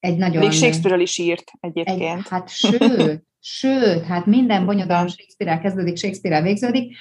Egy 0.00 0.16
nagyon... 0.16 0.42
Még 0.42 0.52
Shakespeare-ről 0.52 1.02
is 1.02 1.18
írt 1.18 1.52
egyébként. 1.60 2.18
Egy, 2.18 2.28
hát 2.28 2.48
sőt, 2.48 3.24
sőt, 3.40 4.02
hát 4.02 4.26
minden 4.26 4.66
bonyodalom 4.66 5.08
Shakespeare-el 5.08 5.60
kezdődik, 5.60 5.96
Shakespeare-el 5.96 6.42
végződik. 6.42 6.96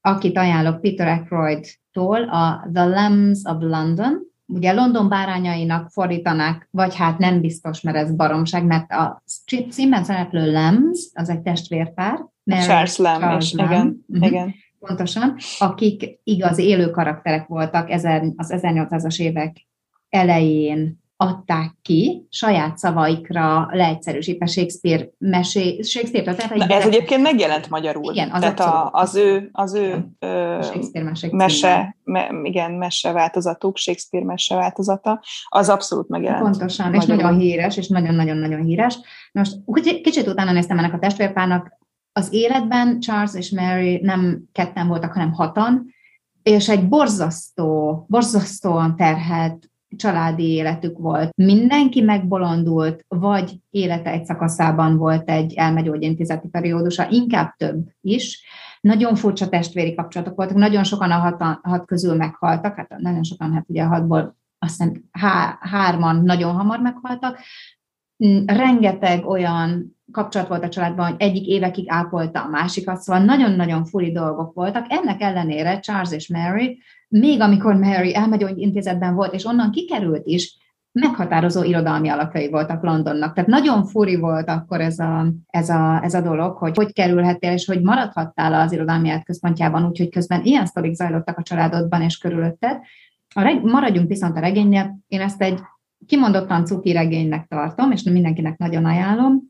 Akit 0.00 0.38
ajánlok 0.38 0.80
Peter 0.80 1.08
Ackroyd-tól, 1.08 2.22
a 2.28 2.68
The 2.72 2.86
Lambs 2.86 3.38
of 3.44 3.56
London, 3.60 4.29
ugye 4.52 4.72
London 4.72 5.08
bárányainak 5.08 5.90
fordítanák, 5.90 6.68
vagy 6.70 6.96
hát 6.96 7.18
nem 7.18 7.40
biztos, 7.40 7.80
mert 7.80 7.96
ez 7.96 8.14
baromság, 8.14 8.64
mert 8.64 8.90
a 8.90 9.22
címben 9.70 10.04
szereplő 10.04 10.52
Lambs, 10.52 11.08
az 11.14 11.28
egy 11.28 11.40
testvérpár. 11.40 12.18
Charles 12.44 12.96
Lamb, 12.96 13.20
Charles 13.20 13.52
Lamb. 13.52 13.70
igen, 13.70 14.04
uh-huh. 14.08 14.26
igen. 14.26 14.54
Pontosan, 14.78 15.36
akik 15.58 16.18
igaz 16.24 16.58
élő 16.58 16.90
karakterek 16.90 17.46
voltak 17.46 17.88
az 17.88 18.02
1800-as 18.06 19.20
évek 19.20 19.66
elején 20.08 21.00
adták 21.22 21.74
ki 21.82 22.26
saját 22.30 22.78
szavaikra 22.78 23.68
leegyszerűsítve 23.70 24.46
Shakespeare 24.46 25.08
mesé, 25.18 25.80
Shakespeare 25.82 26.34
tehát 26.34 26.54
Na, 26.54 26.74
ez 26.74 26.86
egyébként 26.86 27.22
megjelent 27.22 27.70
magyarul. 27.70 28.12
Igen, 28.12 28.30
az 28.30 28.40
tehát 28.40 28.60
a, 28.60 28.90
az 28.92 29.14
ő, 29.14 29.48
az 29.52 29.74
ő 29.74 30.06
ö, 30.18 30.58
Shakespeare 30.62 31.12
mese, 31.30 31.96
me, 32.04 32.30
igen, 32.42 32.72
mese 32.72 33.12
változatuk, 33.12 33.76
Shakespeare 33.76 34.26
mese 34.26 34.54
változata, 34.54 35.22
az 35.48 35.68
abszolút 35.68 36.08
megjelent. 36.08 36.42
Pontosan, 36.42 36.90
magyarul. 36.90 37.14
és 37.14 37.20
nagyon 37.20 37.38
híres, 37.38 37.76
és 37.76 37.88
nagyon-nagyon-nagyon 37.88 38.62
híres. 38.62 38.98
Most 39.32 39.56
kicsit 40.02 40.26
utána 40.26 40.52
néztem 40.52 40.78
ennek 40.78 40.94
a 40.94 40.98
testvérpárnak, 40.98 41.78
az 42.12 42.32
életben 42.32 43.00
Charles 43.00 43.34
és 43.34 43.50
Mary 43.50 44.00
nem 44.02 44.42
ketten 44.52 44.88
voltak, 44.88 45.12
hanem 45.12 45.32
hatan, 45.32 45.94
és 46.42 46.68
egy 46.68 46.88
borzasztó, 46.88 48.04
borzasztóan 48.08 48.96
terhelt 48.96 49.69
családi 49.96 50.48
életük 50.48 50.98
volt. 50.98 51.32
Mindenki 51.36 52.00
megbolondult, 52.00 53.04
vagy 53.08 53.60
élete 53.70 54.10
egy 54.10 54.24
szakaszában 54.24 54.96
volt 54.96 55.30
egy 55.30 55.54
elmegyógyintézeti 55.54 56.48
periódusa, 56.48 57.08
inkább 57.10 57.54
több 57.56 57.88
is. 58.00 58.44
Nagyon 58.80 59.14
furcsa 59.14 59.48
testvéri 59.48 59.94
kapcsolatok 59.94 60.36
voltak, 60.36 60.56
nagyon 60.56 60.84
sokan 60.84 61.10
a 61.10 61.18
hat, 61.18 61.58
hat 61.62 61.86
közül 61.86 62.14
meghaltak, 62.14 62.76
hát 62.76 62.98
nagyon 62.98 63.22
sokan, 63.22 63.52
hát 63.52 63.64
ugye 63.68 63.82
a 63.82 63.88
hatból 63.88 64.38
azt 64.58 64.76
hiszem 64.76 65.04
há, 65.10 65.58
hárman 65.60 66.22
nagyon 66.22 66.54
hamar 66.54 66.80
meghaltak. 66.80 67.38
Rengeteg 68.46 69.26
olyan 69.26 69.98
kapcsolat 70.12 70.48
volt 70.48 70.64
a 70.64 70.68
családban, 70.68 71.06
hogy 71.06 71.20
egyik 71.20 71.46
évekig 71.46 71.84
ápolta 71.88 72.42
a 72.42 72.48
másikat, 72.48 73.00
szóval 73.00 73.22
nagyon-nagyon 73.22 73.84
furi 73.84 74.12
dolgok 74.12 74.54
voltak. 74.54 74.86
Ennek 74.88 75.20
ellenére 75.20 75.80
Charles 75.80 76.12
és 76.12 76.28
Mary, 76.28 76.78
még 77.10 77.40
amikor 77.40 77.74
Mary 77.74 78.14
elmegy 78.14 78.52
intézetben 78.54 79.14
volt, 79.14 79.34
és 79.34 79.44
onnan 79.44 79.70
kikerült 79.70 80.26
is, 80.26 80.58
meghatározó 80.92 81.62
irodalmi 81.62 82.08
alapjai 82.08 82.50
voltak 82.50 82.82
Londonnak. 82.82 83.34
Tehát 83.34 83.50
nagyon 83.50 83.84
furi 83.84 84.16
volt 84.16 84.48
akkor 84.48 84.80
ez 84.80 84.98
a, 84.98 85.32
ez 85.46 85.68
a, 85.68 86.00
ez 86.02 86.14
a 86.14 86.20
dolog, 86.20 86.56
hogy 86.56 86.76
hogy 86.76 86.92
kerülhettél, 86.92 87.52
és 87.52 87.66
hogy 87.66 87.82
maradhattál 87.82 88.54
az 88.54 88.72
irodalmi 88.72 89.22
központjában, 89.24 89.86
úgyhogy 89.86 90.08
közben 90.08 90.44
ilyen 90.44 90.66
sztorik 90.66 90.94
zajlottak 90.94 91.38
a 91.38 91.42
családodban 91.42 92.02
és 92.02 92.18
körülötted. 92.18 92.78
A 93.34 93.40
reg, 93.40 93.64
maradjunk 93.64 94.08
viszont 94.08 94.36
a 94.36 94.40
regénynél, 94.40 94.98
én 95.08 95.20
ezt 95.20 95.42
egy 95.42 95.60
kimondottan 96.06 96.64
cuki 96.64 96.92
regénynek 96.92 97.46
tartom, 97.46 97.90
és 97.90 98.02
mindenkinek 98.02 98.58
nagyon 98.58 98.84
ajánlom. 98.84 99.40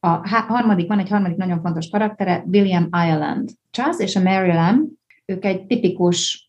A 0.00 0.28
harmadik, 0.28 0.88
van 0.88 0.98
egy 0.98 1.08
harmadik 1.08 1.36
nagyon 1.36 1.60
fontos 1.60 1.88
karaktere, 1.88 2.44
William 2.52 2.88
Ireland. 2.92 3.50
Charles 3.70 3.98
és 3.98 4.16
a 4.16 4.20
Mary 4.20 4.52
Lamb, 4.52 4.88
ők 5.24 5.44
egy 5.44 5.66
tipikus 5.66 6.47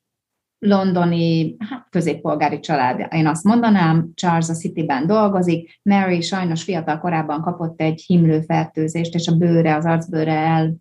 londoni 0.60 1.56
hát, 1.60 1.88
középpolgári 1.89 2.60
család, 2.60 3.08
én 3.13 3.28
azt 3.28 3.43
mondanám, 3.43 4.12
Charles 4.15 4.50
a 4.50 4.54
Cityben 4.54 5.08
dolgozik, 5.08 5.80
Mary 5.84 6.22
sajnos 6.22 6.63
fiatal 6.63 7.00
korában 7.00 7.41
kapott 7.41 7.82
egy 7.82 8.04
himlőfertőzést, 8.08 9.15
és 9.15 9.28
a 9.28 9.36
bőre, 9.36 9.76
az 9.76 9.86
arcbőre 9.86 10.34
el 10.34 10.74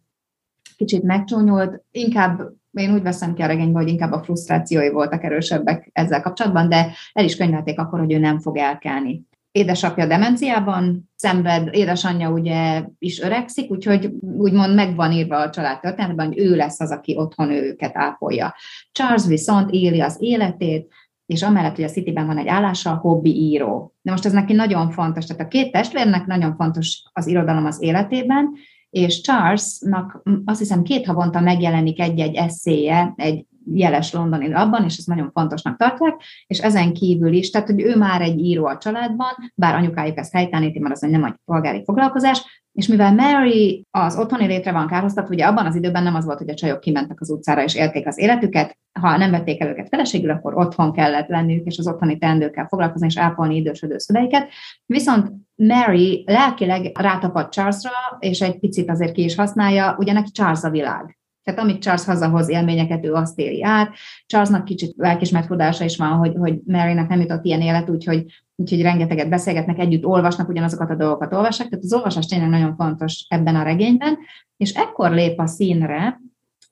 kicsit 0.77 1.03
megcsúnyult, 1.03 1.85
inkább 1.91 2.41
én 2.73 2.93
úgy 2.93 3.03
veszem 3.03 3.35
ki 3.35 3.43
a 3.43 3.47
regényből, 3.47 3.83
hogy 3.83 3.91
inkább 3.91 4.12
a 4.12 4.23
frusztrációi 4.23 4.91
voltak 4.91 5.25
erősebbek 5.25 5.91
ezzel 5.93 6.23
kapcsolatban, 6.23 6.69
de 6.69 6.91
el 7.12 7.25
is 7.25 7.37
könyvelték 7.37 7.79
akkor, 7.79 7.99
hogy 7.99 8.12
ő 8.12 8.19
nem 8.19 8.38
fog 8.38 8.57
elkelni 8.57 9.28
édesapja 9.59 10.07
demenciában 10.07 11.11
szenved, 11.16 11.68
édesanyja 11.75 12.31
ugye 12.31 12.85
is 12.99 13.21
öregszik, 13.21 13.71
úgyhogy 13.71 14.11
úgymond 14.21 14.75
megvan 14.75 15.12
írva 15.12 15.37
a 15.37 15.51
család 15.51 15.81
történetben, 15.81 16.27
hogy 16.27 16.38
ő 16.38 16.57
lesz 16.57 16.81
az, 16.81 16.90
aki 16.90 17.16
otthon 17.16 17.51
őket 17.51 17.97
ápolja. 17.97 18.55
Charles 18.92 19.27
viszont 19.27 19.71
éli 19.71 20.01
az 20.01 20.16
életét, 20.21 20.92
és 21.27 21.42
amellett, 21.42 21.75
hogy 21.75 21.85
a 21.85 21.88
Cityben 21.88 22.27
van 22.27 22.38
egy 22.38 22.49
állása, 22.49 22.94
hobbi 22.94 23.35
író. 23.37 23.94
De 24.03 24.11
most 24.11 24.25
ez 24.25 24.33
neki 24.33 24.53
nagyon 24.53 24.90
fontos, 24.90 25.27
tehát 25.27 25.42
a 25.42 25.49
két 25.49 25.73
testvérnek 25.73 26.27
nagyon 26.27 26.57
fontos 26.57 27.03
az 27.12 27.27
irodalom 27.27 27.64
az 27.64 27.83
életében, 27.83 28.53
és 28.90 29.21
Charlesnak 29.21 30.23
azt 30.44 30.59
hiszem 30.59 30.83
két 30.83 31.07
havonta 31.07 31.40
megjelenik 31.40 32.01
egy-egy 32.01 32.35
eszéje, 32.35 33.12
egy 33.16 33.47
jeles 33.72 34.12
londoni 34.12 34.48
labban, 34.48 34.85
és 34.85 34.96
ezt 34.96 35.07
nagyon 35.07 35.31
fontosnak 35.33 35.76
tartják, 35.76 36.14
és 36.46 36.59
ezen 36.59 36.92
kívül 36.92 37.33
is, 37.33 37.50
tehát 37.50 37.68
hogy 37.68 37.81
ő 37.81 37.96
már 37.96 38.20
egy 38.20 38.38
író 38.38 38.66
a 38.66 38.78
családban, 38.78 39.52
bár 39.54 39.74
anyukájuk 39.74 40.16
ezt 40.16 40.33
helyteleníti, 40.33 40.78
mert 40.78 40.94
az, 40.94 41.00
nem 41.00 41.24
egy 41.24 41.35
polgári 41.44 41.83
foglalkozás, 41.85 42.66
és 42.72 42.87
mivel 42.87 43.14
Mary 43.14 43.87
az 43.90 44.18
otthoni 44.18 44.46
létre 44.46 44.72
van 44.72 44.87
kárhoztatva, 44.87 45.35
ugye 45.35 45.44
abban 45.44 45.66
az 45.66 45.74
időben 45.74 46.02
nem 46.02 46.14
az 46.14 46.24
volt, 46.24 46.38
hogy 46.38 46.50
a 46.50 46.54
csajok 46.54 46.81
kimentek 46.81 47.20
az 47.20 47.31
utcára 47.31 47.62
és 47.62 47.74
élték 47.74 48.07
az 48.07 48.18
életüket, 48.18 48.78
ha 49.00 49.16
nem 49.16 49.31
vették 49.31 49.61
el 49.61 49.68
őket 49.68 49.88
feleségül, 49.88 50.31
akkor 50.31 50.57
otthon 50.57 50.92
kellett 50.92 51.28
lenniük, 51.28 51.66
és 51.66 51.78
az 51.78 51.88
otthoni 51.88 52.18
teendőkkel 52.18 52.66
foglalkozni, 52.66 53.07
és 53.07 53.18
ápolni 53.18 53.57
idősödő 53.57 53.98
szüleiket. 53.98 54.48
Viszont 54.87 55.33
Mary 55.54 56.24
lelkileg 56.26 56.98
rátapad 56.98 57.48
Charlesra, 57.48 57.90
és 58.18 58.40
egy 58.40 58.59
picit 58.59 58.90
azért 58.90 59.12
ki 59.12 59.24
is 59.24 59.35
használja, 59.35 59.96
ugye 59.98 60.12
neki 60.12 60.31
Charles 60.31 60.62
a 60.62 60.70
világ. 60.70 61.17
Tehát 61.49 61.63
amit 61.63 61.83
Charles 61.83 62.05
hazahoz 62.05 62.49
élményeket, 62.49 63.05
ő 63.05 63.13
azt 63.13 63.39
éli 63.39 63.65
át. 63.65 63.95
Charlesnak 64.27 64.65
kicsit 64.65 64.95
lelkismert 64.97 65.49
tudása 65.49 65.85
is 65.85 65.97
van, 65.97 66.09
hogy, 66.11 66.35
hogy 66.37 66.61
Marynek 66.65 67.09
nem 67.09 67.21
jutott 67.21 67.45
ilyen 67.45 67.61
élet, 67.61 67.91
úgyhogy, 67.91 68.25
úgyhogy 68.57 68.83
rengeteget 68.83 69.29
beszélgetnek, 69.29 69.79
együtt 69.79 70.05
olvasnak, 70.05 70.49
ugyanazokat 70.49 70.91
a 70.91 70.95
dolgokat 70.95 71.33
olvassák. 71.33 71.69
Tehát 71.69 71.85
az 71.85 71.93
olvasás 71.93 72.27
tényleg 72.27 72.49
nagyon 72.49 72.77
fontos 72.77 73.27
ebben 73.29 73.57
a 73.57 73.63
regényben. 73.63 74.19
És 74.57 74.73
ekkor 74.73 75.11
lép 75.11 75.41
a 75.41 75.47
színre 75.47 76.21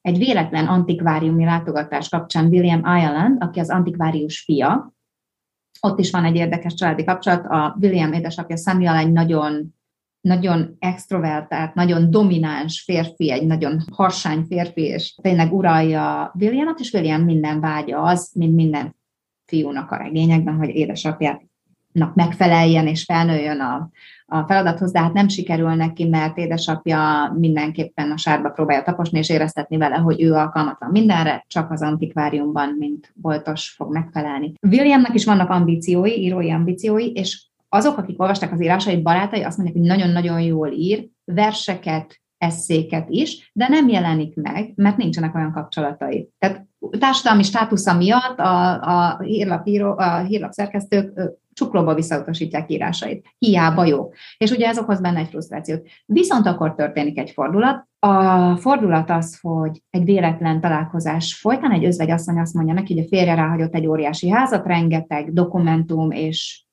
egy 0.01 0.19
véletlen 0.19 0.67
antikváriumi 0.67 1.45
látogatás 1.45 2.09
kapcsán 2.09 2.47
William 2.47 2.81
Ireland, 2.81 3.43
aki 3.43 3.61
az 3.61 3.71
antikvárius 3.71 4.41
fia. 4.41 4.95
Ott 5.81 5.99
is 5.99 6.11
van 6.11 6.25
egy 6.25 6.37
érdekes 6.37 6.75
családi 6.75 7.05
kapcsolat. 7.05 7.47
A 7.47 7.77
William 7.81 8.13
édesapja 8.13 8.57
Samuel 8.57 8.97
egy 8.97 9.13
nagyon 9.13 9.76
nagyon 10.27 10.77
extrovertált, 10.79 11.75
nagyon 11.75 12.11
domináns 12.11 12.83
férfi, 12.83 13.31
egy 13.31 13.47
nagyon 13.47 13.83
harsány 13.93 14.45
férfi, 14.49 14.83
és 14.83 15.15
tényleg 15.23 15.53
uralja 15.53 16.33
Williamot, 16.41 16.81
és 16.81 16.93
William 16.93 17.23
minden 17.23 17.61
vágya 17.61 18.03
az, 18.03 18.31
mint 18.35 18.55
minden 18.55 18.97
fiúnak 19.45 19.91
a 19.91 19.97
regényekben, 19.97 20.57
hogy 20.57 20.69
édesapjának 20.69 22.15
megfeleljen 22.15 22.87
és 22.87 23.05
felnőjön 23.05 23.61
a, 23.61 23.91
a 24.27 24.43
feladathoz, 24.47 24.93
de 24.93 25.01
hát 25.01 25.13
nem 25.13 25.29
sikerül 25.29 25.75
neki, 25.75 26.05
mert 26.05 26.39
édesapja 26.39 27.33
mindenképpen 27.39 28.11
a 28.11 28.17
sárba 28.17 28.51
próbálja 28.51 28.83
taposni 28.83 29.19
és 29.19 29.29
éreztetni 29.29 29.77
vele, 29.77 29.97
hogy 29.97 30.23
ő 30.23 30.33
alkalmatlan 30.33 30.91
mindenre, 30.91 31.45
csak 31.47 31.71
az 31.71 31.83
antikváriumban, 31.83 32.75
mint 32.79 33.13
boltos 33.15 33.75
fog 33.77 33.93
megfelelni. 33.93 34.53
Williamnak 34.71 35.15
is 35.15 35.25
vannak 35.25 35.51
ambíciói, 35.51 36.11
írói 36.11 36.51
ambíciói, 36.51 37.13
és 37.13 37.46
azok, 37.77 37.99
akik 37.99 38.21
olvasták 38.21 38.53
az 38.53 38.63
írásait, 38.63 39.03
barátai, 39.03 39.43
azt 39.43 39.57
mondják, 39.57 39.79
hogy 39.79 39.89
nagyon-nagyon 39.89 40.41
jól 40.41 40.71
ír, 40.71 41.09
verseket, 41.25 42.21
eszéket 42.39 43.07
is, 43.09 43.51
de 43.53 43.69
nem 43.69 43.89
jelenik 43.89 44.35
meg, 44.35 44.73
mert 44.75 44.97
nincsenek 44.97 45.35
olyan 45.35 45.53
kapcsolatai. 45.53 46.31
Tehát 46.39 46.67
társadalmi 46.99 47.43
státusza 47.43 47.95
miatt 47.95 48.39
a, 48.39 48.83
a, 48.83 49.19
hírlapíró, 49.23 49.99
a 49.99 50.19
hírlap 50.19 50.53
szerkesztők 50.53 51.21
csuklóba 51.53 51.95
visszautasítják 51.95 52.71
írásait. 52.71 53.27
Hiába 53.39 53.85
jó. 53.85 54.11
És 54.39 54.51
ugye 54.51 54.69
ez 54.69 54.79
okoz 54.79 55.01
benne 55.01 55.19
egy 55.19 55.29
frusztrációt. 55.29 55.87
Viszont 56.07 56.47
akkor 56.47 56.75
történik 56.75 57.19
egy 57.19 57.31
fordulat. 57.31 57.89
A 57.99 58.57
fordulat 58.57 59.11
az, 59.11 59.39
hogy 59.41 59.83
egy 59.91 60.05
véletlen 60.05 60.61
találkozás 60.61 61.35
folytán 61.35 61.73
egy 61.73 61.85
özvegy 61.85 62.11
asszony 62.11 62.39
azt 62.39 62.55
mondja 62.55 62.75
neki, 62.75 62.95
hogy 62.95 63.05
a 63.05 63.09
férje 63.09 63.35
ráhagyott 63.35 63.75
egy 63.75 63.87
óriási 63.87 64.31
házat, 64.31 64.67
rengeteg 64.67 65.33
dokumentum 65.33 66.11
és 66.11 66.66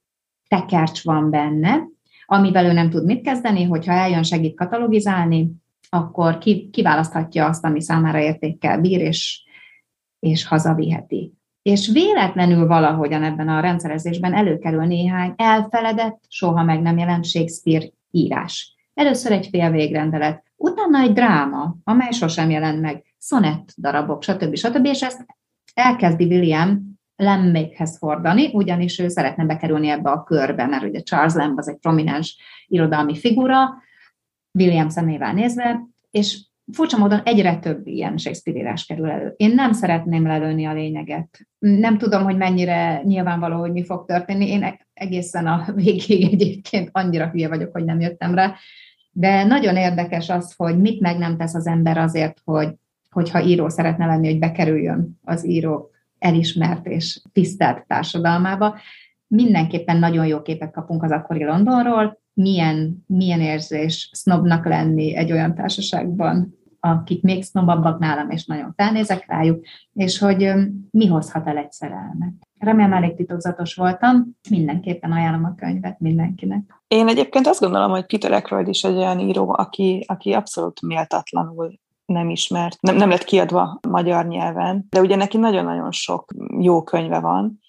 tekercs 0.53 1.03
van 1.03 1.29
benne, 1.29 1.87
amivel 2.25 2.65
ő 2.65 2.71
nem 2.71 2.89
tud 2.89 3.05
mit 3.05 3.23
kezdeni, 3.23 3.63
hogyha 3.63 3.91
eljön 3.91 4.23
segít 4.23 4.55
katalogizálni, 4.55 5.51
akkor 5.89 6.37
kiválaszthatja 6.71 7.45
azt, 7.45 7.65
ami 7.65 7.81
számára 7.81 8.19
értékkel 8.19 8.81
bír, 8.81 8.99
és, 9.01 9.43
és 10.19 10.47
hazaviheti. 10.47 11.33
És 11.61 11.91
véletlenül 11.91 12.67
valahogyan 12.67 13.23
ebben 13.23 13.47
a 13.49 13.59
rendszerezésben 13.59 14.33
előkerül 14.33 14.85
néhány 14.85 15.33
elfeledett, 15.35 16.23
soha 16.27 16.63
meg 16.63 16.81
nem 16.81 16.97
jelent 16.97 17.25
Shakespeare 17.25 17.85
írás. 18.11 18.75
Először 18.93 19.31
egy 19.31 19.47
fél 19.47 19.71
végrendelet, 19.71 20.43
utána 20.55 20.99
egy 20.99 21.13
dráma, 21.13 21.75
amely 21.83 22.11
sosem 22.11 22.49
jelent 22.49 22.81
meg, 22.81 23.03
szonett 23.17 23.73
darabok, 23.77 24.23
stb. 24.23 24.55
stb. 24.55 24.85
És 24.85 25.01
ezt 25.01 25.25
elkezdi 25.73 26.25
William 26.25 26.92
Lambékhez 27.23 27.97
fordani, 27.97 28.49
ugyanis 28.53 28.99
ő 28.99 29.07
szeretne 29.07 29.45
bekerülni 29.45 29.87
ebbe 29.87 30.09
a 30.09 30.23
körbe, 30.23 30.65
mert 30.65 30.83
ugye 30.83 31.01
Charles 31.01 31.33
Lamb 31.33 31.57
az 31.57 31.69
egy 31.69 31.77
prominens 31.77 32.37
irodalmi 32.67 33.15
figura, 33.15 33.69
William 34.59 34.89
szemével 34.89 35.33
nézve, 35.33 35.87
és 36.11 36.41
furcsa 36.71 36.97
módon 36.97 37.21
egyre 37.23 37.59
több 37.59 37.87
ilyen 37.87 38.17
Shakespeare 38.17 38.59
írás 38.59 38.85
kerül 38.85 39.09
elő. 39.09 39.33
Én 39.37 39.53
nem 39.53 39.71
szeretném 39.71 40.27
lelőni 40.27 40.65
a 40.65 40.73
lényeget. 40.73 41.47
Nem 41.59 41.97
tudom, 41.97 42.23
hogy 42.23 42.37
mennyire 42.37 43.01
nyilvánvaló, 43.03 43.59
hogy 43.59 43.71
mi 43.71 43.85
fog 43.85 44.05
történni. 44.05 44.47
Én 44.47 44.77
egészen 44.93 45.47
a 45.47 45.65
végig 45.75 46.33
egyébként 46.33 46.89
annyira 46.91 47.29
hülye 47.29 47.47
vagyok, 47.47 47.71
hogy 47.71 47.85
nem 47.85 47.99
jöttem 47.99 48.35
rá. 48.35 48.55
De 49.11 49.43
nagyon 49.43 49.75
érdekes 49.75 50.29
az, 50.29 50.53
hogy 50.57 50.79
mit 50.79 50.99
meg 50.99 51.17
nem 51.17 51.37
tesz 51.37 51.53
az 51.53 51.67
ember 51.67 51.97
azért, 51.97 52.41
hogy 52.43 52.75
hogyha 53.09 53.43
író 53.43 53.69
szeretne 53.69 54.05
lenni, 54.05 54.27
hogy 54.27 54.39
bekerüljön 54.39 55.19
az 55.23 55.45
író 55.45 55.92
elismert 56.23 56.85
és 56.87 57.21
tisztelt 57.31 57.87
társadalmába. 57.87 58.77
Mindenképpen 59.27 59.97
nagyon 59.97 60.25
jó 60.25 60.41
képet 60.41 60.71
kapunk 60.71 61.03
az 61.03 61.11
akkori 61.11 61.43
Londonról, 61.43 62.21
milyen, 62.33 63.03
milyen 63.07 63.41
érzés 63.41 64.09
sznobnak 64.13 64.65
lenni 64.65 65.15
egy 65.15 65.31
olyan 65.31 65.55
társaságban, 65.55 66.61
akik 66.79 67.21
még 67.21 67.43
sznobabbak 67.43 67.99
nálam, 67.99 68.29
és 68.29 68.45
nagyon 68.45 68.73
felnézek 68.75 69.25
rájuk, 69.27 69.65
és 69.93 70.19
hogy 70.19 70.51
mi 70.89 71.07
hozhat 71.07 71.47
el 71.47 71.57
egy 71.57 71.71
szerelmet. 71.71 72.33
Remélem 72.59 72.93
elég 72.93 73.15
titokzatos 73.15 73.75
voltam, 73.75 74.37
mindenképpen 74.49 75.11
ajánlom 75.11 75.45
a 75.45 75.55
könyvet 75.55 75.99
mindenkinek. 75.99 76.83
Én 76.87 77.07
egyébként 77.07 77.47
azt 77.47 77.59
gondolom, 77.59 77.91
hogy 77.91 78.05
Peter 78.05 78.31
Ackroyd 78.31 78.67
is 78.67 78.83
egy 78.83 78.95
olyan 78.95 79.19
író, 79.19 79.55
aki, 79.57 80.05
aki 80.07 80.33
abszolút 80.33 80.81
méltatlanul 80.81 81.79
nem 82.05 82.29
ismert, 82.29 82.81
nem, 82.81 82.95
nem 82.95 83.09
lett 83.09 83.23
kiadva 83.23 83.79
magyar 83.89 84.27
nyelven, 84.27 84.87
de 84.89 84.99
ugye 84.99 85.15
neki 85.15 85.37
nagyon-nagyon 85.37 85.91
sok 85.91 86.33
jó 86.59 86.83
könyve 86.83 87.19
van, 87.19 87.61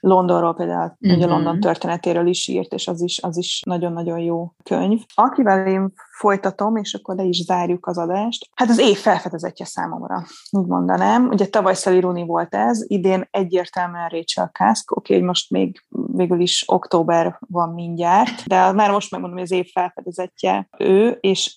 Londonról 0.00 0.54
például, 0.54 0.96
uh-huh. 1.00 1.18
ugye 1.18 1.26
London 1.26 1.60
történetéről 1.60 2.26
is 2.26 2.48
írt, 2.48 2.72
és 2.72 2.88
az 2.88 3.02
is, 3.02 3.22
az 3.22 3.36
is 3.36 3.62
nagyon-nagyon 3.66 4.18
jó 4.18 4.52
könyv. 4.62 5.00
Akivel 5.14 5.66
én 5.66 5.92
folytatom, 6.18 6.76
és 6.76 6.94
akkor 6.94 7.14
le 7.14 7.22
is 7.22 7.44
zárjuk 7.44 7.86
az 7.86 7.98
adást. 7.98 8.48
Hát 8.54 8.68
az 8.68 8.78
év 8.78 8.96
felfedezetje 8.96 9.66
számomra, 9.66 10.24
úgy 10.50 10.66
mondanám. 10.66 11.28
Ugye 11.28 11.46
tavaly 11.46 11.74
Szeliruni 11.74 12.26
volt 12.26 12.54
ez, 12.54 12.84
idén 12.86 13.28
egyértelműen 13.30 14.08
Rachel 14.08 14.50
Kask, 14.52 14.96
oké, 14.96 15.14
okay, 15.14 15.26
most 15.26 15.50
még 15.50 15.84
végül 16.12 16.40
is 16.40 16.64
október 16.66 17.38
van 17.48 17.74
mindjárt, 17.74 18.46
de 18.46 18.72
már 18.72 18.90
most 18.90 19.10
megmondom, 19.10 19.38
hogy 19.38 19.48
az 19.50 19.58
év 19.58 19.70
felfedezetje 19.72 20.68
ő, 20.78 21.18
és 21.20 21.56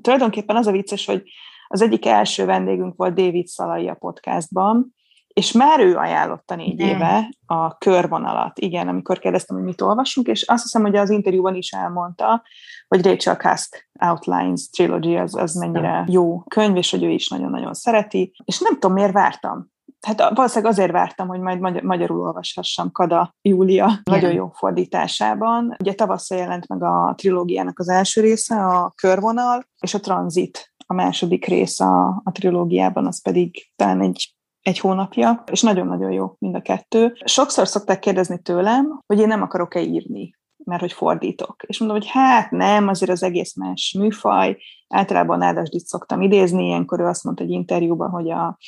tulajdonképpen 0.00 0.56
az 0.56 0.66
a 0.66 0.72
vicces, 0.72 1.06
hogy 1.06 1.22
az 1.66 1.82
egyik 1.82 2.06
első 2.06 2.44
vendégünk 2.44 2.96
volt 2.96 3.14
David 3.14 3.46
Szalai 3.46 3.88
a 3.88 3.94
podcastban, 3.94 4.94
és 5.36 5.52
már 5.52 5.80
ő 5.80 5.96
ajánlotta 5.96 6.54
négy 6.54 6.76
De. 6.76 6.84
éve 6.84 7.28
a 7.46 7.78
körvonalat, 7.78 8.58
igen, 8.58 8.88
amikor 8.88 9.18
kérdeztem, 9.18 9.56
hogy 9.56 9.64
mit 9.64 9.80
olvasunk, 9.80 10.26
és 10.26 10.42
azt 10.42 10.62
hiszem, 10.62 10.82
hogy 10.82 10.96
az 10.96 11.10
interjúban 11.10 11.54
is 11.54 11.72
elmondta, 11.72 12.42
hogy 12.88 13.04
Rachel 13.04 13.36
Kask 13.36 13.88
Outlines 14.00 14.68
Trilogy 14.68 15.16
az, 15.16 15.34
az 15.34 15.54
mennyire 15.54 16.04
jó 16.08 16.38
könyv, 16.38 16.76
és 16.76 16.90
hogy 16.90 17.04
ő 17.04 17.10
is 17.10 17.28
nagyon-nagyon 17.28 17.74
szereti, 17.74 18.32
és 18.44 18.58
nem 18.58 18.72
tudom, 18.72 18.92
miért 18.92 19.12
vártam. 19.12 19.74
Hát 20.06 20.34
valószínűleg 20.34 20.72
azért 20.72 20.90
vártam, 20.90 21.28
hogy 21.28 21.40
majd 21.40 21.82
magyarul 21.82 22.20
olvashassam 22.20 22.92
Kada 22.92 23.34
Júlia 23.42 23.84
Igen. 23.84 24.02
nagyon 24.04 24.32
jó 24.32 24.50
fordításában. 24.54 25.76
Ugye 25.78 25.94
tavasszal 25.94 26.38
jelent 26.38 26.68
meg 26.68 26.82
a 26.82 27.14
trilógiának 27.16 27.78
az 27.78 27.88
első 27.88 28.20
része, 28.20 28.66
a 28.66 28.92
körvonal, 28.96 29.64
és 29.80 29.94
a 29.94 30.00
tranzit 30.00 30.74
a 30.86 30.94
második 30.94 31.46
rész 31.46 31.80
a, 31.80 32.08
a 32.24 32.32
trilógiában, 32.32 33.06
az 33.06 33.22
pedig 33.22 33.70
talán 33.76 34.00
egy 34.00 34.36
egy 34.66 34.78
hónapja, 34.78 35.44
és 35.50 35.62
nagyon-nagyon 35.62 36.12
jó 36.12 36.34
mind 36.38 36.54
a 36.54 36.60
kettő. 36.60 37.16
Sokszor 37.24 37.68
szokták 37.68 37.98
kérdezni 37.98 38.42
tőlem, 38.42 39.00
hogy 39.06 39.18
én 39.18 39.26
nem 39.26 39.42
akarok-e 39.42 39.80
írni, 39.80 40.34
mert 40.64 40.80
hogy 40.80 40.92
fordítok. 40.92 41.62
És 41.66 41.78
mondom, 41.78 41.96
hogy 41.96 42.06
hát 42.08 42.50
nem, 42.50 42.88
azért 42.88 43.10
az 43.10 43.22
egész 43.22 43.54
más 43.54 43.94
műfaj. 43.98 44.56
Általában 44.88 45.38
Nádasdit 45.38 45.86
szoktam 45.86 46.20
idézni, 46.20 46.66
ilyenkor 46.66 47.00
ő 47.00 47.04
azt 47.04 47.24
mondta 47.24 47.42
egy 47.42 47.50
interjúban, 47.50 48.10
hogy 48.10 48.30
a 48.30 48.58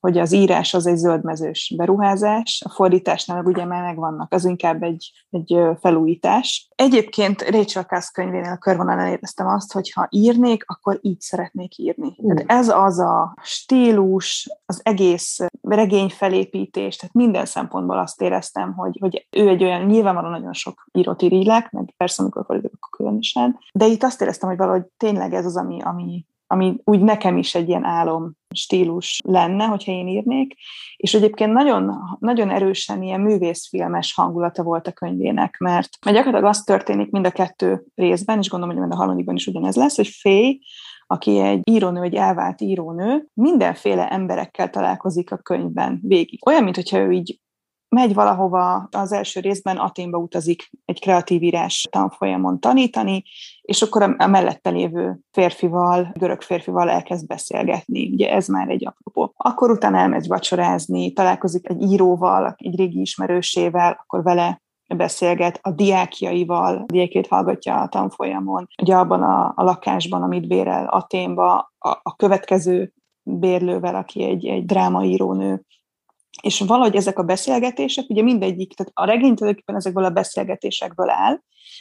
hogy 0.00 0.18
az 0.18 0.32
írás 0.32 0.74
az 0.74 0.86
egy 0.86 0.96
zöldmezős 0.96 1.74
beruházás, 1.76 2.62
a 2.64 2.70
fordításnál 2.70 3.36
meg 3.36 3.46
ugye 3.46 3.64
már 3.64 3.82
megvannak, 3.82 4.32
az 4.32 4.44
inkább 4.44 4.82
egy, 4.82 5.10
egy 5.30 5.58
felújítás. 5.80 6.68
Egyébként 6.74 7.42
Rachel 7.42 7.86
Kass 7.86 8.10
könyvénél 8.10 8.52
a 8.52 8.56
körvonalán 8.56 9.08
éreztem 9.08 9.46
azt, 9.46 9.72
hogy 9.72 9.92
ha 9.92 10.06
írnék, 10.10 10.64
akkor 10.66 10.98
így 11.02 11.20
szeretnék 11.20 11.78
írni. 11.78 12.14
Uh. 12.16 12.34
Tehát 12.34 12.60
ez 12.60 12.68
az 12.68 12.98
a 12.98 13.34
stílus, 13.42 14.50
az 14.66 14.80
egész 14.82 15.38
regény 15.60 16.08
felépítés, 16.08 16.96
tehát 16.96 17.14
minden 17.14 17.44
szempontból 17.44 17.98
azt 17.98 18.22
éreztem, 18.22 18.72
hogy, 18.72 18.98
hogy 19.00 19.26
ő 19.30 19.48
egy 19.48 19.64
olyan, 19.64 19.82
nyilvánvalóan 19.82 20.32
nagyon 20.32 20.52
sok 20.52 20.86
írót 20.92 21.22
irigylek, 21.22 21.70
meg 21.70 21.94
persze, 21.96 22.22
amikor 22.22 22.44
fordítok, 22.44 22.88
különösen, 22.96 23.58
de 23.72 23.86
itt 23.86 24.02
azt 24.02 24.20
éreztem, 24.20 24.48
hogy 24.48 24.58
valahogy 24.58 24.84
tényleg 24.96 25.34
ez 25.34 25.44
az, 25.44 25.56
ami, 25.56 25.80
ami, 25.82 26.26
ami 26.50 26.76
úgy 26.84 27.00
nekem 27.00 27.36
is 27.36 27.54
egy 27.54 27.68
ilyen 27.68 27.84
álom 27.84 28.32
stílus 28.54 29.20
lenne, 29.24 29.64
hogyha 29.64 29.92
én 29.92 30.08
írnék, 30.08 30.54
és 30.96 31.14
egyébként 31.14 31.52
nagyon, 31.52 31.98
nagyon 32.18 32.50
erősen 32.50 33.02
ilyen 33.02 33.20
művészfilmes 33.20 34.14
hangulata 34.14 34.62
volt 34.62 34.86
a 34.86 34.92
könyvének, 34.92 35.56
mert, 35.58 35.88
mert 36.04 36.16
gyakorlatilag 36.16 36.54
az 36.54 36.62
történik 36.62 37.10
mind 37.10 37.26
a 37.26 37.30
kettő 37.30 37.84
részben, 37.94 38.38
és 38.38 38.48
gondolom, 38.48 38.74
hogy 38.74 38.84
mind 38.84 38.98
a 38.98 38.98
harmadikban 38.98 39.34
is 39.34 39.46
ugyanez 39.46 39.76
lesz, 39.76 39.96
hogy 39.96 40.08
Fé, 40.08 40.58
aki 41.06 41.38
egy 41.38 41.60
írónő, 41.64 42.02
egy 42.02 42.14
elvált 42.14 42.60
írónő, 42.60 43.26
mindenféle 43.34 44.08
emberekkel 44.08 44.70
találkozik 44.70 45.32
a 45.32 45.36
könyvben 45.36 46.00
végig. 46.02 46.46
Olyan, 46.46 46.64
mintha 46.64 46.98
ő 46.98 47.12
így 47.12 47.40
megy 47.88 48.14
valahova, 48.14 48.88
az 48.90 49.12
első 49.12 49.40
részben 49.40 49.76
Aténba 49.76 50.18
utazik 50.18 50.70
egy 50.84 51.00
kreatív 51.00 51.42
írás 51.42 51.86
tanfolyamon 51.90 52.60
tanítani, 52.60 53.24
és 53.62 53.82
akkor 53.82 54.14
a 54.18 54.26
mellette 54.26 54.70
lévő 54.70 55.18
férfival, 55.32 56.12
görög 56.18 56.42
férfival 56.42 56.90
elkezd 56.90 57.26
beszélgetni. 57.26 58.10
Ugye 58.12 58.32
ez 58.32 58.46
már 58.46 58.68
egy 58.68 58.86
apropó. 58.86 59.32
Akkor 59.36 59.70
utána 59.70 59.98
elmegy 59.98 60.26
vacsorázni, 60.26 61.12
találkozik 61.12 61.68
egy 61.68 61.82
íróval, 61.82 62.54
egy 62.58 62.76
régi 62.76 63.00
ismerősével, 63.00 63.98
akkor 64.02 64.22
vele 64.22 64.60
beszélget 64.96 65.58
a 65.62 65.70
diákjaival, 65.70 66.76
a 66.76 66.84
diákét 66.86 67.26
hallgatja 67.26 67.80
a 67.80 67.88
tanfolyamon, 67.88 68.68
ugye 68.82 68.96
abban 68.96 69.22
a, 69.22 69.52
a 69.56 69.62
lakásban, 69.62 70.22
amit 70.22 70.48
bérel 70.48 70.86
Aténba, 70.86 71.72
a, 71.78 71.88
a 72.02 72.16
következő 72.16 72.92
bérlővel, 73.22 73.94
aki 73.94 74.24
egy, 74.24 74.46
egy 74.46 74.64
drámaírónő, 74.64 75.62
és 76.42 76.60
valahogy 76.60 76.96
ezek 76.96 77.18
a 77.18 77.22
beszélgetések, 77.22 78.08
ugye 78.08 78.22
mindegyik, 78.22 78.74
tehát 78.74 78.92
a 78.94 79.04
regény 79.04 79.34
tulajdonképpen 79.34 79.76
ezekből 79.76 80.04
a 80.04 80.10
beszélgetésekből 80.10 81.10
áll, 81.10 81.34